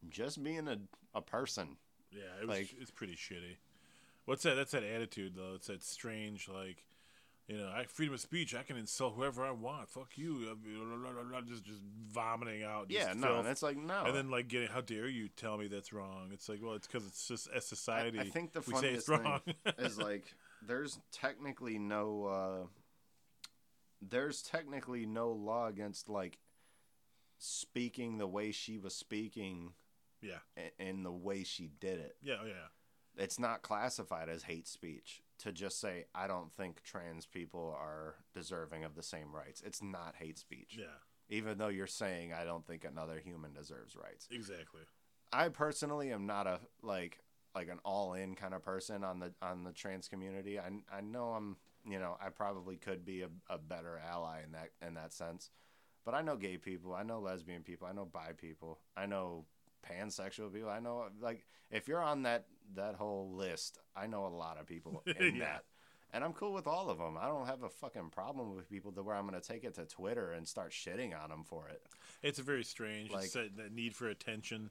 [0.08, 0.78] just being a,
[1.14, 1.76] a person.
[2.12, 3.56] Yeah, it was, Like- it's pretty shitty.
[4.30, 4.54] What's that?
[4.54, 5.54] That's that attitude though.
[5.56, 6.84] It's that strange like,
[7.48, 8.54] you know, I freedom of speech.
[8.54, 9.88] I can insult whoever I want.
[9.88, 10.56] Fuck you.
[11.48, 11.80] Just just
[12.12, 12.88] vomiting out.
[12.88, 13.38] Just yeah, no, filth.
[13.40, 14.04] and it's like no.
[14.04, 16.30] and then like getting, how dare you tell me that's wrong?
[16.32, 18.20] It's like, well, it's because it's just a society.
[18.20, 19.40] I, I think the we say it's wrong.
[19.44, 20.32] thing is like
[20.64, 22.66] there's technically no uh,
[24.00, 26.38] there's technically no law against like
[27.38, 29.72] speaking the way she was speaking
[30.22, 30.38] yeah,
[30.78, 32.14] and the way she did it.
[32.22, 32.68] yeah, oh, yeah.
[33.16, 38.16] It's not classified as hate speech to just say I don't think trans people are
[38.34, 39.62] deserving of the same rights.
[39.64, 40.76] It's not hate speech.
[40.78, 40.86] Yeah,
[41.28, 44.28] Even though you're saying I don't think another human deserves rights.
[44.30, 44.82] exactly.
[45.32, 47.20] I personally am not a like
[47.54, 50.58] like an all-in kind of person on the on the trans community.
[50.58, 54.52] I I know I'm, you know, I probably could be a, a better ally in
[54.52, 55.50] that in that sense.
[56.04, 59.44] But I know gay people, I know lesbian people, I know bi people, I know
[59.82, 60.68] pansexual people.
[60.70, 64.66] I know like if you're on that that whole list, I know a lot of
[64.66, 65.44] people in Yeah.
[65.44, 65.64] that.
[66.12, 67.16] And I'm cool with all of them.
[67.16, 69.74] I don't have a fucking problem with people to where I'm going to take it
[69.74, 71.82] to Twitter and start shitting on them for it.
[72.20, 73.12] It's a very strange.
[73.12, 74.70] Like- it's that, that need for attention.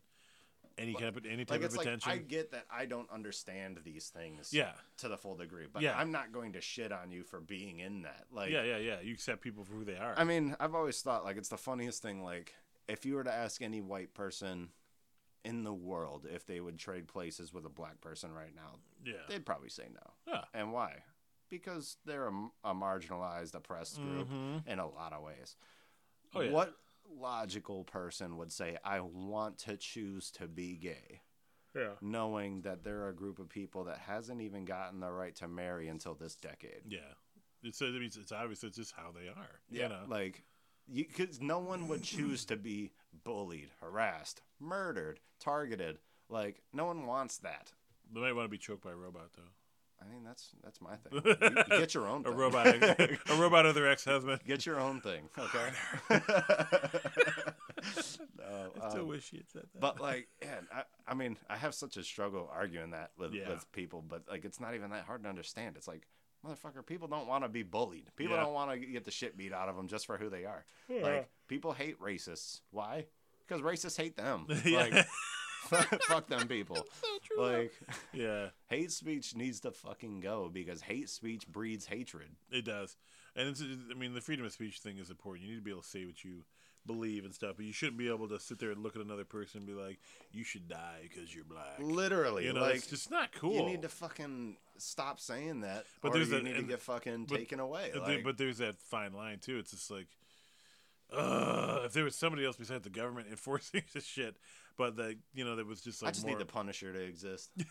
[0.78, 2.12] Any kind of any type Like of it's like attention.
[2.12, 5.98] I get that I don't understand these things yeah, to the full degree, but Yeah.
[5.98, 8.26] I'm not going to shit on you for being in that.
[8.32, 9.02] Like yeah, yeah, yeah.
[9.02, 10.14] You accept people for who they are.
[10.16, 12.54] I mean, I've always thought like it's the funniest thing like
[12.88, 14.70] if you were to ask any white person
[15.46, 18.76] in the world if they would trade places with a black person right now,
[19.06, 20.14] yeah, they'd probably say no.
[20.34, 20.44] yeah.
[20.54, 21.04] And why?
[21.50, 24.68] Because they're a, a marginalized, oppressed group Mhm.
[24.68, 25.56] in a lot of ways.
[26.36, 26.52] Oh, yeah.
[26.52, 26.76] What
[27.12, 31.22] logical person would say, I want to choose to be gay,
[31.74, 31.94] Yeah.
[32.02, 35.88] knowing that they're a group of people that hasn't even gotten the right to marry
[35.88, 36.84] until this decade?
[36.88, 37.00] Yeah.
[37.64, 38.64] It's, I mean, it's, obvious.
[38.64, 39.60] It's just how they are.
[39.70, 40.04] You know?
[40.08, 40.44] Like,
[40.94, 42.92] because no one would choose to be
[43.24, 46.00] bullied, harassed, murdered, targeted.
[46.30, 47.72] Like, no one wants that.
[48.14, 49.44] They might want to be choked by a robot, though.
[50.02, 51.22] I mean, that's that's my thing.
[51.26, 52.32] You, you get your own thing.
[52.32, 54.40] A robot, a robot of their ex-husband.
[54.48, 55.70] Get your own thing, okay?
[58.38, 59.80] no, I still um, wish he had said that.
[59.82, 63.50] but like, yeah, I, I mean, I have such a struggle arguing that with, Yeah.
[63.50, 65.76] with people, but like, it's not even that hard to understand.
[65.78, 66.08] It's like,
[66.46, 68.10] motherfucker, people don't want to be bullied.
[68.16, 68.44] People Yeah.
[68.44, 70.66] don't want to get the shit beat out of them just for who they are.
[70.90, 72.62] Like, people hate racists.
[72.72, 73.06] Why?
[73.48, 74.46] Because racists hate them.
[74.66, 74.78] Yeah.
[74.80, 75.08] Like,
[76.08, 76.86] fuck them people.
[77.38, 77.72] Like,
[78.12, 82.30] yeah, hate speech needs to fucking go because hate speech breeds hatred.
[82.52, 82.98] it does.
[83.36, 85.46] And it's, I mean, the freedom of speech thing is important.
[85.46, 86.44] You need to be able to say what you
[86.86, 89.26] believe and stuff, but you shouldn't be able to sit there and look at another
[89.26, 90.00] person and be like,
[90.32, 93.54] "You should die because you're black." Literally, You know, like it's just not cool.
[93.54, 96.82] you need to fucking stop saying that, But or there's you that- need to get
[96.82, 97.92] fucking but- taken away.
[97.94, 99.58] But Like, but there's that fine line too.
[99.60, 100.08] It's just like,
[101.12, 104.38] uh, if there was somebody else besides the government enforcing this shit,
[104.78, 107.00] but that you know that was just like I just more, need the Punisher to
[107.00, 107.52] exist.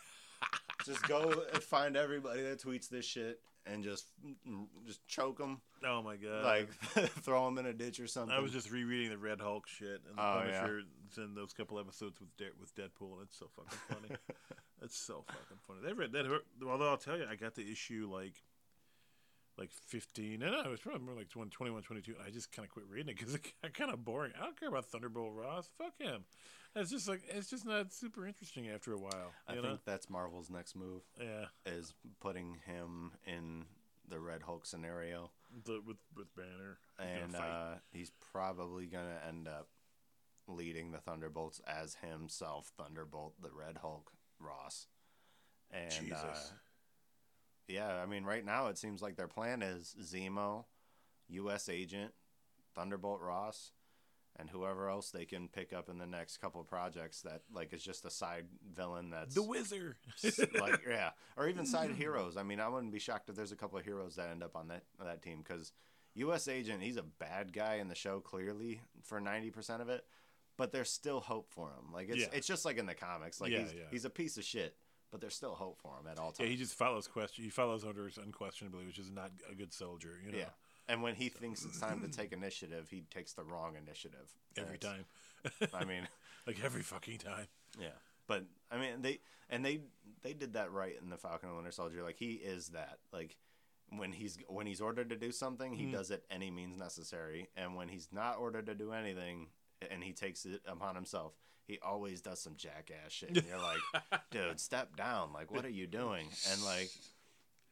[0.85, 4.07] just go and find everybody that tweets this shit and just
[4.87, 6.45] just choke them, Oh my god!
[6.45, 6.69] like
[7.23, 8.35] throw them in a ditch or something.
[8.35, 11.23] I was just rereading the Red Hulk shit and the Oh, yeah.
[11.23, 13.15] In those couple episodes with De- with Deadpool.
[13.15, 14.17] and It's so fucking funny.
[14.83, 15.81] it's so fucking funny.
[15.85, 16.27] They read that.
[16.67, 18.35] Although I'll tell you, I got the issue like
[19.59, 20.39] like 15.
[20.41, 22.15] No, no, it was probably more like 20, 21, 22.
[22.25, 24.33] I just kind of quit reading it because it got kind of boring.
[24.41, 25.69] I don't care about Thunderbolt Ross.
[25.77, 26.25] Fuck him.
[26.77, 29.33] It's just like it's just not super interesting after a while.
[29.49, 29.79] I think know?
[29.85, 33.65] that's Marvel's next move Yeah, is putting him in
[34.09, 35.31] the Red Hulk scenario,
[35.65, 37.51] the, with with Banner and fight.
[37.51, 39.69] uh, he's probably gonna end up
[40.47, 44.87] leading the Thunderbolts as himself, Thunderbolt, the Red Hulk, Ross.
[45.71, 46.53] And uh, Jesus.
[47.69, 50.65] Yeah, I mean, right now it seems like their plan is Zemo,
[51.29, 51.69] U.S.
[51.69, 52.13] Agent,
[52.75, 53.73] Thunderbolt Ross,
[54.37, 57.73] and whoever else they can pick up in the next couple of projects that like
[57.73, 59.97] is just a side villain that's the Wizard.
[60.61, 62.37] like yeah, or even side heroes.
[62.37, 64.57] I mean, I wouldn't be shocked if there's a couple of heroes that end up
[64.57, 65.73] on that that team because
[66.15, 66.49] U.S.
[66.49, 70.05] Agent, he's a bad guy in the show clearly for ninety percent of it,
[70.57, 71.93] but there's still hope for him.
[71.93, 72.29] Like it's Yeah.
[72.33, 73.41] it's just like in the comics.
[73.41, 73.81] Like Yeah, he's yeah.
[73.91, 74.77] he's a piece of shit,
[75.11, 76.51] but there's still hope for him at all yeah, times.
[76.51, 77.45] he just follows question.
[77.45, 80.19] He follows orders unquestionably, which is not a good soldier.
[80.25, 80.51] You know, yeah.
[80.89, 84.79] And when he thinks it's time to take initiative, he takes the wrong initiative every
[84.79, 85.05] time.
[85.75, 86.09] I mean,
[86.47, 87.47] like every fucking time.
[87.79, 87.89] Yeah,
[88.27, 89.81] but I mean they and they
[90.23, 92.03] they did that right in the Falcon and Winter Soldier.
[92.03, 92.99] Like he is that.
[93.13, 93.37] Like
[93.91, 95.93] when he's when he's ordered to do something, he Mhm.
[95.93, 97.49] does it any means necessary.
[97.57, 99.49] And when he's not ordered to do anything,
[99.91, 101.35] and he takes it upon himself,
[101.69, 103.29] he always does some jackass shit.
[103.29, 105.33] And you're like, dude, step down.
[105.33, 106.27] Like, what are you doing?
[106.51, 106.91] And like.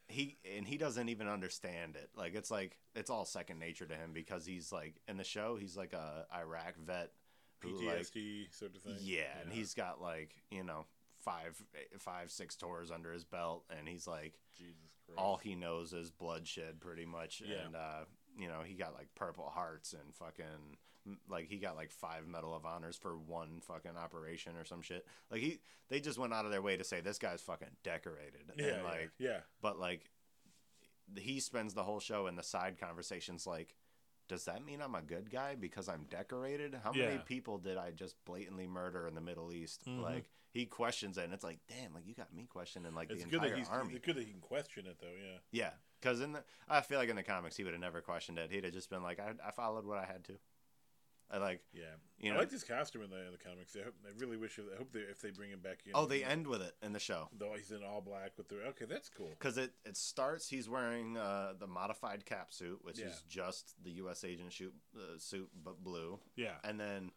[0.09, 2.09] He and he doesn't even understand it.
[2.15, 5.57] Like it's like it's all second nature to him because he's like in the show
[5.57, 7.11] he's like a Iraq vet
[7.59, 8.95] who like PTSD sort of thing.
[9.01, 10.85] yeah, and he's got like you know
[11.19, 11.61] five,
[11.99, 15.19] five, six tours under his belt, and he's like Jesus Christ.
[15.19, 17.41] all he knows is bloodshed, pretty much.
[17.45, 17.65] Yeah.
[17.65, 18.05] And uh,
[18.37, 20.77] you know he got like Purple Hearts and fucking
[21.29, 25.05] like he got like five Medal of Honors for one fucking operation or some shit.
[25.31, 25.59] Like he,
[25.89, 28.51] they just went out of their way to say this guy's fucking decorated.
[28.57, 29.37] yeah, and like yeah, yeah.
[29.61, 30.09] but like
[31.15, 33.73] he spends the whole show in the side conversations like
[34.27, 37.91] does that mean i'm a good guy because i'm decorated how many people did i
[37.91, 40.01] just blatantly murder in the middle east Mhm.
[40.03, 43.23] like he questions it and it's like damn like you got me questioning like It's
[43.23, 45.07] the entire that army it's good that he can question it though.
[45.07, 45.37] Yeah.
[45.53, 45.69] yeah
[46.01, 48.51] because in the i feel like in the comics he would have never questioned it
[48.51, 50.33] he'd have just been like i, I followed what i had to
[51.29, 51.83] i like Yeah,
[52.19, 53.75] you know, I like this costume in the, in the comics.
[53.75, 54.57] I, hope, I really wish.
[54.59, 55.91] I hope they if they bring him back in.
[55.93, 58.55] oh they end with it in the show Though he's in all black with the
[58.69, 59.31] okay, that's cool.
[59.37, 63.07] because it, it starts he's wearing uh, the modified cap suit which Yeah.
[63.07, 67.11] is just the u.s agent shoot, uh, suit but blue Yeah, and then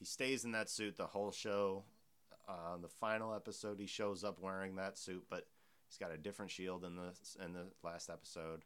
[0.00, 1.84] he stays in that suit the whole show.
[2.48, 5.46] Uh, the final episode, he shows up wearing that suit, but
[5.88, 8.64] he's got a different shield in the in the last episode.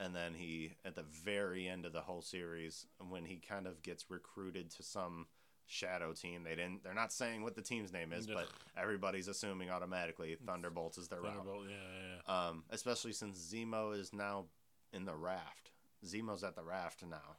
[0.00, 3.82] And then he, at the very end of the whole series, when he kind of
[3.82, 5.26] gets recruited to some
[5.66, 6.82] shadow team, they didn't.
[6.82, 11.20] They're not saying what the team's name is, but everybody's assuming automatically Thunderbolts is their
[11.20, 11.34] route.
[11.36, 11.66] Thunderbolt.
[11.68, 12.48] Yeah, yeah, yeah.
[12.48, 14.46] Um, especially since Zemo is now
[14.92, 15.70] in the raft.
[16.04, 17.36] Zemo's at the raft now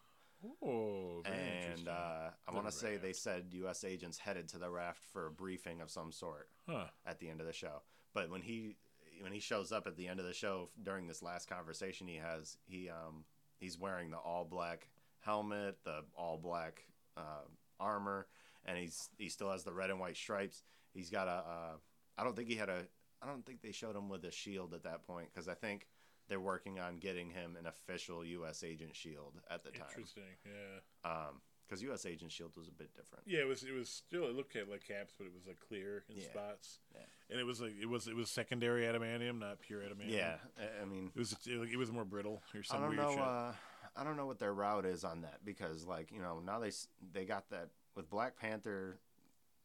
[0.61, 3.83] Oh, and uh, I want to say they said U.S.
[3.83, 6.85] agents headed to the raft for a briefing of some sort huh?
[7.05, 7.81] at the end of the show.
[8.13, 8.75] But when he
[9.21, 12.17] when he shows up at the end of the show during this last conversation he
[12.17, 13.25] has, he um
[13.59, 14.89] he's wearing the all black
[15.19, 16.85] helmet, the all black
[17.17, 17.45] uh,
[17.79, 18.27] armor,
[18.65, 20.63] and he's he still has the red and white stripes.
[20.93, 21.75] He's got a uh,
[22.17, 22.85] I don't think he had a
[23.21, 25.87] I don't think they showed him with a shield at that point because I think
[26.27, 28.63] they're working on getting him an official U.S.
[28.63, 29.87] agent shield at the time.
[29.89, 30.23] Interesting.
[30.45, 31.09] Yeah.
[31.11, 32.05] Um, because U.S.
[32.05, 33.23] Agent Shield was a bit different.
[33.25, 33.63] Yeah, it was.
[33.63, 34.25] It was still.
[34.25, 36.23] It looked like caps, but it was like clear in Yeah.
[36.25, 36.79] spots.
[36.93, 37.01] Yeah.
[37.29, 38.07] And it was like it was.
[38.07, 40.09] It was secondary adamantium, not pure adamantium.
[40.11, 40.35] Yeah,
[40.81, 41.35] I- mean, It was.
[41.45, 43.17] It, it was more brittle or I don't weird know.
[43.21, 43.53] Uh,
[43.95, 46.71] I don't know what their route is on that because, like, you know, now they
[47.11, 48.99] they got that with Black Panther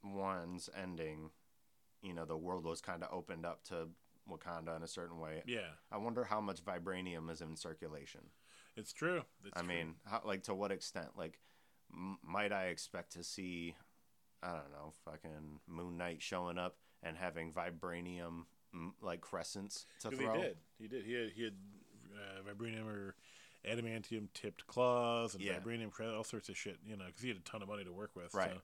[0.05, 1.30] ones ending.
[2.03, 3.88] You know, the world was kind of opened up to
[4.30, 5.42] Wakanda in a certain way.
[5.46, 8.20] yeah, I wonder how much vibranium is in circulation.
[8.76, 9.22] it's true.
[9.44, 9.68] It's I true.
[9.68, 11.09] mean, how, like to what extent?
[11.16, 11.40] Like,
[11.93, 13.74] m- might I expect to see,
[14.43, 18.45] I don't know, fucking Moon Knight showing up and having vibranium
[19.01, 20.34] like crescents to throw?
[20.34, 20.57] he did.
[20.78, 21.05] He did.
[21.05, 21.30] He had.
[21.34, 21.55] He had
[22.14, 23.14] uh, vibranium or
[23.68, 25.59] adamantium tipped claws and Yeah.
[25.59, 26.78] vibranium all sorts of shit.
[26.86, 28.34] You know, because he had a ton of money to work with.
[28.34, 28.51] Right.
[28.53, 28.61] So.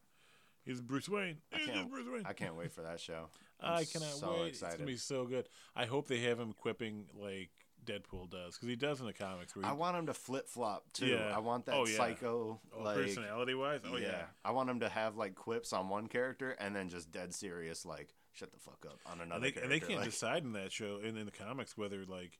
[0.64, 1.38] He's Bruce Wayne.
[1.52, 2.22] I He's can't- Bruce Wayne.
[2.24, 3.26] I can't wait for that show.
[3.60, 4.48] I'm I cannot so wait.
[4.48, 5.48] It's gonna be so good.
[5.76, 7.50] I hope they have him equipping like
[7.84, 9.54] Deadpool does because he does in the comics.
[9.54, 11.06] Where he, I want him to flip flop too.
[11.06, 11.32] Yeah.
[11.34, 11.96] I want that Oh, yeah.
[11.96, 14.24] psycho oh, like personality wise, oh yeah.
[14.44, 17.84] I want him to have like quips on one character and then just dead serious
[17.86, 19.62] like shut the fuck up on another And they, character.
[19.62, 22.38] and they can't like, decide in that show in, in the comics whether like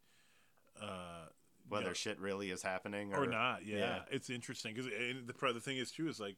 [0.82, 1.26] uh
[1.68, 3.64] whether you know, shit really is happening or, or not.
[3.64, 3.99] Yeah, yeah.
[4.11, 6.36] it's interesting because the the thing is too is like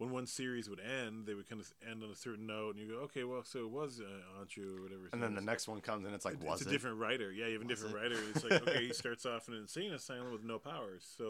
[0.00, 2.78] when one series would end, they would kind of end on a certain note, and
[2.82, 4.04] you go, okay, well, so it was uh,
[4.42, 5.10] Khonshu or whatever.
[5.12, 6.70] And then the next one comes and it's like, It's- was it's it?
[6.70, 7.30] a different writer.
[7.30, 7.98] Yeah, you have a Was different it?
[8.00, 8.16] writer.
[8.34, 11.06] It's like okay, he starts off in an insane asylum with no powers.
[11.18, 11.26] So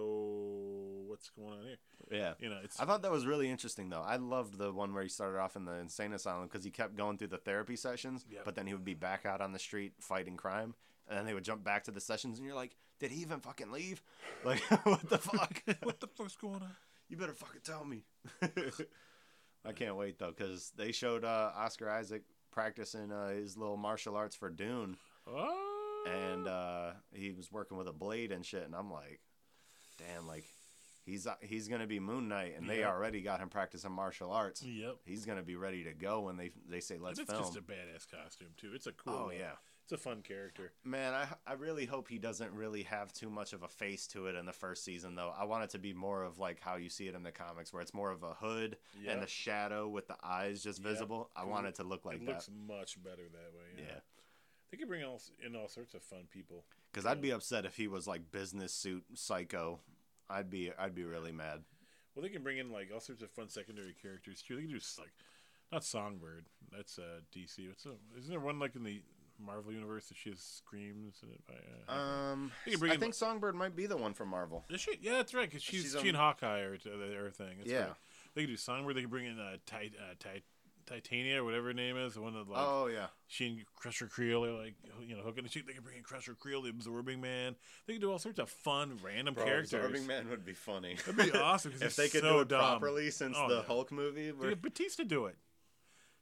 [1.08, 1.76] what's going on here?
[2.12, 2.34] Yeah.
[2.38, 4.02] You know, it's I thought that was really interesting though.
[4.06, 6.96] I loved the one where he started off in the insane asylum because he kept
[6.96, 8.42] going through the therapy sessions, Yep.
[8.44, 10.74] but then he would be back out on the street fighting crime,
[11.08, 13.40] and then they would jump back to the sessions, and you're like, did he even
[13.40, 14.02] fucking leave?
[14.44, 15.62] Like, what the fuck?
[15.82, 16.70] what the fuck's going on?
[17.11, 18.04] You better fucking tell me.
[19.64, 24.16] I can't wait though because they showed uh, Oscar Isaac practicing uh, his little martial
[24.16, 24.96] arts for Dune,
[25.26, 29.20] Oh, and uh, he was working with a blade and shit, and I'm like,
[29.98, 30.44] damn, like.
[31.06, 34.62] He's, uh, he's gonna be Moon Knight, and they already got him practicing martial arts
[34.62, 34.96] yep.
[35.04, 37.42] he's gonna be ready to go when they they say let's and it's film.
[37.42, 38.70] just a badass costume too.
[38.74, 39.14] It's a cool.
[39.26, 40.72] oh yeah, it's a fun character.
[40.85, 41.14] man.
[41.14, 44.35] I I really hope he doesn't really have too much of a face to it
[44.37, 45.33] in the first season though.
[45.37, 47.72] I want it to be more of like how you see it in the comics,
[47.72, 49.12] where it's more of a hood Yeah.
[49.12, 50.89] and a shadow with the eyes just Yep.
[50.93, 51.31] visible.
[51.35, 52.33] I want it to look like it that.
[52.33, 53.66] looks much better that way.
[53.78, 53.85] Yeah.
[53.89, 54.01] Yeah.
[54.70, 56.64] They could bring all, in all sorts of fun people.
[56.93, 59.81] Because I'd be upset if he was like business suit psycho.
[60.28, 61.64] I'd be I'd be really mad.
[62.14, 64.55] Well, they can bring in like all sorts of fun secondary characters too.
[64.57, 65.12] They can do like,
[65.72, 66.47] not Songbird.
[66.70, 67.66] That's uh, DC.
[67.68, 69.03] What's a, isn't there one like in the
[69.45, 71.41] Marvel universe that she has screams in it?
[71.47, 74.64] By, uh, Um, I in- think Songbird might be the one from Marvel.
[74.70, 74.99] Is she?
[75.01, 75.49] Yeah, that's right.
[75.49, 77.59] Because she's, She's, she um, and Hawkeye are, are, are thing.
[77.59, 77.78] That's Yeah.
[77.86, 77.95] right.
[78.34, 78.97] They could do Songbird.
[78.97, 80.45] They could bring in uh, Tit- uh, Tit-
[80.86, 84.09] Titania, or whatever her name is, the one that like oh yeah, she and Crusher
[84.09, 84.74] Creel are like
[85.07, 85.45] you know hooking.
[85.45, 87.55] And she, they can bring in Crusher Creel, the Absorbing Man.
[87.86, 89.72] They can do all sorts of fun, random characters.
[89.72, 90.97] Absorbing Man would be funny.
[91.07, 92.61] That'd be awesome if they could so do it dumb.
[92.61, 93.62] properly since Oh, the yeah.
[93.62, 94.32] Hulk movie.
[94.32, 95.36] Where Batista do it.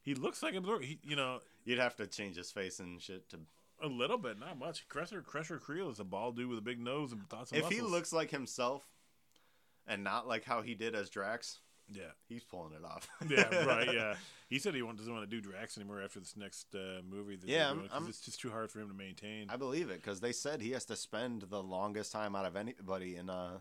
[0.03, 0.87] He looks like Absorbing.
[0.89, 3.39] He, you know, you'd have to change his face and shit to.
[3.83, 4.89] a little bit, not much.
[4.89, 7.81] Crusher Crusher Creel is a bald dude with a big nose and of If he
[7.83, 8.89] looks like himself,
[9.87, 11.59] and not like how he did as Drax,
[11.93, 12.05] yeah.
[12.29, 13.09] he's pulling it off.
[13.29, 13.89] Yeah, right.
[13.95, 14.15] Yeah,
[14.49, 17.37] he said he doesn't want to do Drax anymore after this next uh, movie.
[17.37, 19.51] That Yeah, doing, I'm- it's just too hard for him to maintain.
[19.51, 22.57] I believe it because they said he has to spend the longest time out of
[22.57, 23.59] anybody in uh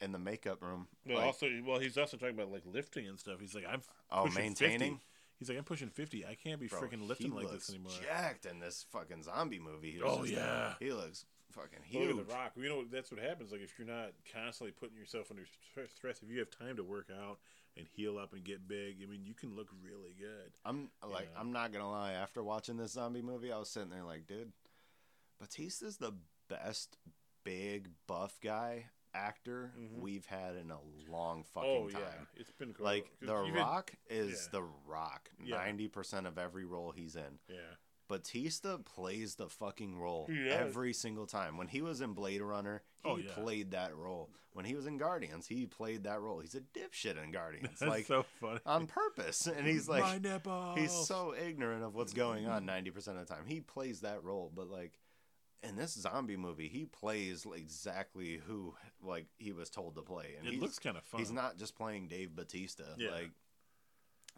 [0.00, 0.88] in the makeup room.
[1.06, 3.40] well, Like, also, well, he's also talking about like lifting and stuff.
[3.40, 3.80] He's like, I'm
[4.10, 4.94] oh, maintaining.
[4.94, 5.00] 50.
[5.38, 6.24] He's like, I'm pushing fifty.
[6.24, 7.92] I can't be Bro, freaking he lifting like looks this anymore.
[8.02, 9.90] Jacked in this fucking zombie movie.
[9.92, 10.74] He Oh, just- yeah.
[10.78, 12.10] he looks fucking Look huge.
[12.18, 12.52] at the Rock.
[12.56, 13.52] You know that's what happens.
[13.52, 16.84] Like if you're not constantly putting yourself under stress, stress, if you have time to
[16.84, 17.38] work out
[17.76, 20.52] and heal up and get big, I mean, you can look really good.
[20.64, 21.40] I'm like, Yeah.
[21.40, 22.12] I'm not gonna lie.
[22.12, 24.52] After watching this zombie movie, I was sitting there like, dude,
[25.40, 26.12] Batista's the
[26.48, 26.96] best
[27.44, 30.00] big buff guy actor Mhm.
[30.00, 32.02] we've had in a long fucking oh time.
[32.02, 32.84] yeah, it's been cool.
[32.84, 34.58] Like The had- Rock is yeah.
[34.60, 35.30] The Rock.
[35.42, 35.56] Yeah.
[35.56, 37.38] Ninety percent of every role he's in.
[37.48, 37.76] yeah,
[38.08, 41.56] Batista plays the fucking role every single time.
[41.56, 43.32] When he was in Blade Runner, he Oh, yeah.
[43.34, 44.30] played that role.
[44.52, 46.38] When he was in Guardians, he played that role.
[46.38, 48.60] He's a dipshit in Guardians, that's like so funny.
[48.66, 49.46] on purpose.
[49.56, 50.04] And he's like,
[50.78, 53.46] he's so ignorant of what's going on ninety percent of the time.
[53.46, 54.98] He plays that role, but like
[55.62, 60.46] in this zombie movie, he plays exactly who like he was told to play, and
[60.46, 61.20] It looks kind of fun.
[61.20, 62.84] he's not just playing Dave Batista.
[62.96, 63.10] Yeah.
[63.10, 63.30] Like,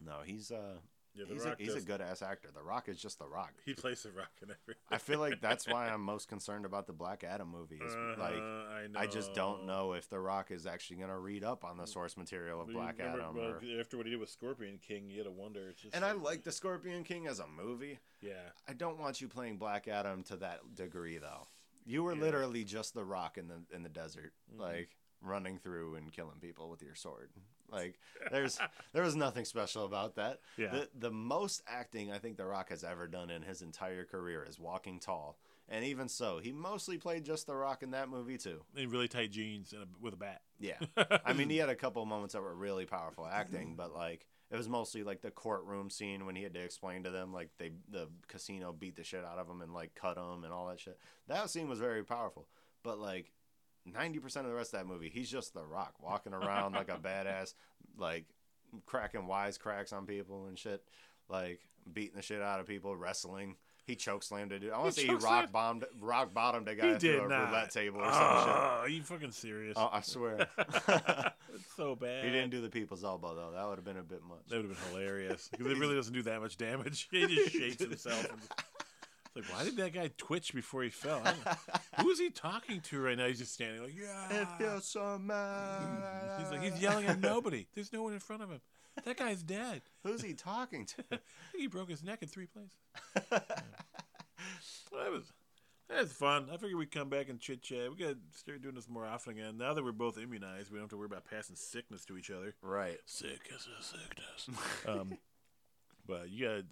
[0.04, 0.78] no, he's uh,
[1.16, 2.48] Yeah, he's a, he's a good ass actor.
[2.54, 3.52] The Rock is just the Rock.
[3.64, 4.82] He plays the Rock in everything.
[4.90, 7.80] I feel like that's why I'm most concerned about the Black Adam movie.
[7.84, 9.02] Is like Uh, I.
[9.02, 11.86] I just don't know if The Rock is actually going to read up on the
[11.86, 13.36] source material of Black remember- Adam.
[13.36, 15.68] well, or- after what he did with Scorpion King, you had to wonder.
[15.70, 17.98] It's just and I like the Scorpion King as a movie.
[18.20, 18.34] yeah,
[18.68, 21.46] I don't want you playing Black Adam to that degree, though.
[21.86, 22.20] You were Yeah.
[22.22, 24.60] literally just The Rock in the in the desert, Mhm.
[24.60, 27.30] like running through and killing people with your sword.
[27.70, 27.98] Like
[28.30, 28.58] there's
[28.92, 30.40] there was nothing special about that.
[30.56, 30.70] yeah.
[30.72, 34.44] The the most acting I think The Rock has ever done in his entire career
[34.48, 35.36] is Walking Tall.
[35.68, 38.62] And even so, he mostly played just The Rock in that movie too.
[38.76, 40.42] in really tight jeans and a, with a bat.
[40.60, 40.78] Yeah.
[41.24, 44.56] I mean, he had a couple moments that were really powerful acting, but like it
[44.56, 47.72] was mostly like the courtroom scene when he had to explain to them like they
[47.90, 50.78] the casino beat the shit out of him and like cut him and all that
[50.78, 50.98] shit.
[51.26, 52.46] That scene was very powerful,
[52.84, 53.32] but like
[53.92, 56.88] ninety percent of the rest of that movie, he's just the Rock walking around like
[56.88, 57.54] a badass,
[57.98, 58.24] like
[58.86, 60.82] cracking wise cracks on people and shit,
[61.28, 61.60] like
[61.92, 63.56] beating the shit out of people, wrestling.
[63.84, 64.72] He choke slammed a dude.
[64.72, 67.50] I want to say he rock bombed, rock bottomed a guy he through a not.
[67.50, 68.20] roulette table or some shit.
[68.20, 69.74] Oh, are you fucking serious?
[69.76, 70.48] Oh, I swear.
[70.58, 72.24] it's so bad.
[72.24, 73.52] He didn't do the people's elbow though.
[73.54, 74.40] That would have been a bit much.
[74.48, 77.08] That would have been hilarious because it really doesn't do that much damage.
[77.12, 78.24] He just shakes himself.
[78.28, 78.40] And
[79.36, 81.22] like, why did that guy twitch before he fell?
[82.00, 83.26] Who is he talking to right now?
[83.26, 84.42] He's just standing like, yeah.
[84.42, 86.40] It feels so mad.
[86.40, 87.66] He's like, he's yelling at nobody.
[87.74, 88.60] There's no one in front of him.
[89.04, 89.82] That guy's dead.
[90.04, 91.04] Who's he talking to?
[91.12, 91.18] I
[91.52, 92.78] think he broke his neck in three places.
[94.92, 95.32] Well, that was
[95.88, 96.48] that was fun.
[96.52, 97.90] I figured we'd come back and chit chat.
[97.90, 99.58] We got to start doing this more often again.
[99.58, 102.30] Now that we're both immunized, we don't have to worry about passing sickness to each
[102.30, 102.54] other.
[102.62, 102.98] right.
[103.04, 104.48] Sick as a sickness.
[104.88, 105.18] um,
[106.06, 106.64] but you got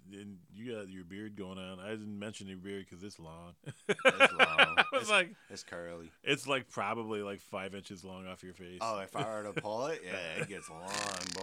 [0.53, 1.79] you got your beard going on.
[1.79, 3.53] I didn't mention your beard because it's long.
[3.87, 4.39] It's long.
[4.39, 6.11] I was It's- like, It's curly.
[6.23, 8.79] it's like probably like five inches long off your face.
[8.81, 10.81] Oh, if I were to pull it, yeah, it gets long,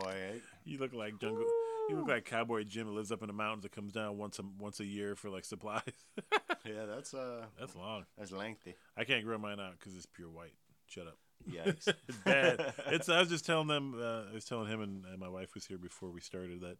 [0.03, 0.40] boy.
[0.64, 1.45] You look like jungle.
[1.88, 4.38] You look like Cowboy Jim that lives up in the mountains that comes down once
[4.38, 5.82] a once a year for like supplies.
[6.64, 8.05] yeah, that's uh, That's long.
[8.16, 8.74] that's lengthy.
[8.97, 10.53] I can't grow mine out because it's pure white.
[10.86, 11.18] Shut up.
[11.51, 11.88] Yikes.
[12.07, 12.72] It's bad.
[12.86, 13.09] it's.
[13.09, 13.97] I was just telling them.
[14.01, 16.76] Uh, I was telling him and, and my wife was here before we started that,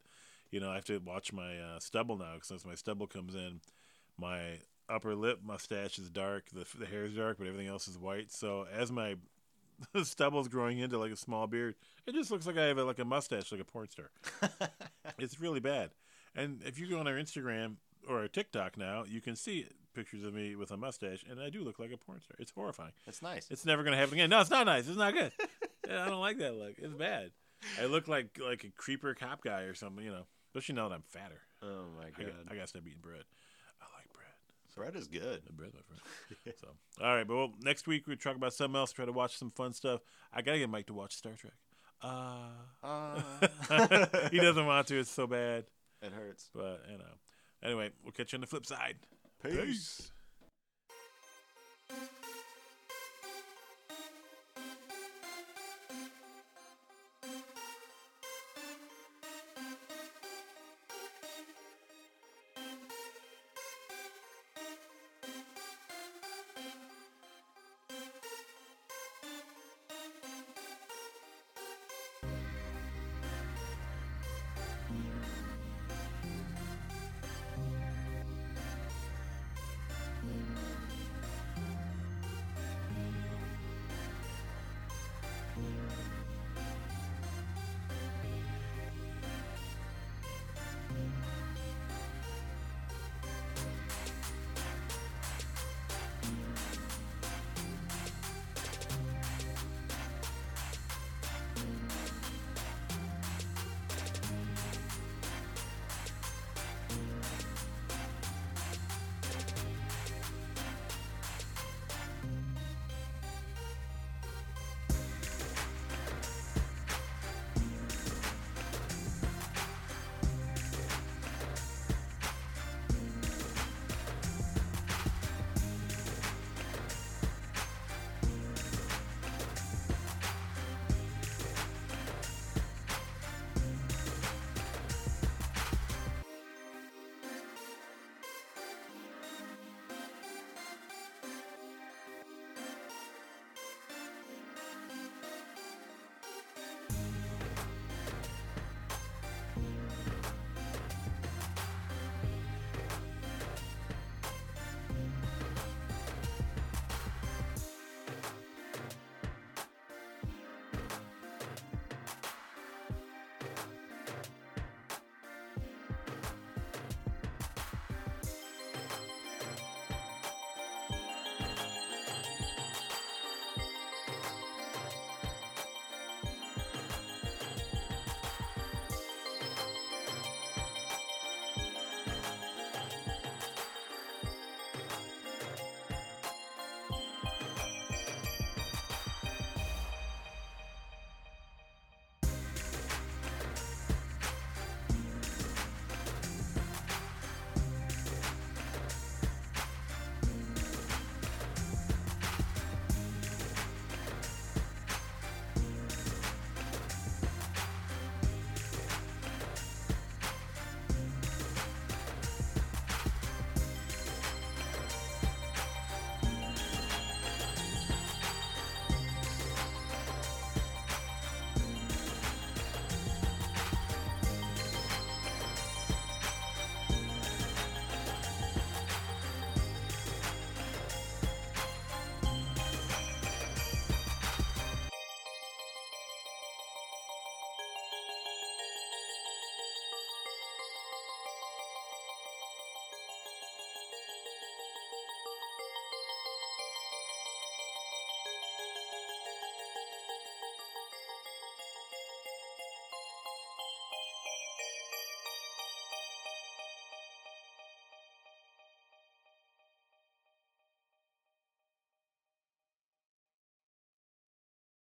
[0.53, 3.35] you know, I have to watch my uh, stubble now because since my stubble comes
[3.35, 3.61] in,
[4.17, 6.45] my upper lip mustache is dark.
[6.51, 8.31] The the hair is dark, but everything else is white.
[8.31, 9.17] So as my
[10.05, 11.75] stubble's growing into like a small beard,
[12.07, 14.11] it just looks like I have a, like a mustache, like a porn star.
[15.19, 15.91] it's really bad.
[16.37, 17.77] And if you go on our Instagram
[18.09, 21.51] or our TikTok now, you can see pictures of me with a mustache, and I
[21.51, 22.37] do look like a porn star.
[22.39, 22.93] It's horrifying.
[23.07, 23.49] It's nice.
[23.51, 24.31] It's never gonna happen again.
[24.31, 24.87] No, it's not nice.
[24.87, 25.33] It's not good.
[25.91, 26.75] I don't like that look.
[26.79, 27.31] It's bad.
[27.81, 30.27] I look like like a creeper cop guy or something, you know.
[30.55, 31.41] Especially now that I'm fatter.
[31.63, 32.27] oh my I god.
[32.45, 33.25] got, I got to stop eating bread.
[33.81, 34.29] I like bread.
[34.77, 35.41] Bread is good.
[35.47, 36.57] The bread, my friend.
[36.61, 36.69] so,
[37.03, 38.93] all right, but well, next week we talk about something else.
[38.93, 40.01] Try to watch some fun stuff.
[40.33, 41.53] I gotta get Mike to watch Star Trek.
[42.03, 42.49] Uh,
[42.83, 43.21] Uh,
[44.31, 44.99] he doesn't want to.
[44.99, 45.65] It's so bad.
[46.03, 46.51] it hurts.
[46.55, 47.05] But you know.
[47.63, 48.97] Anyway, we'll catch you on the flip side.
[49.43, 50.11] Peace.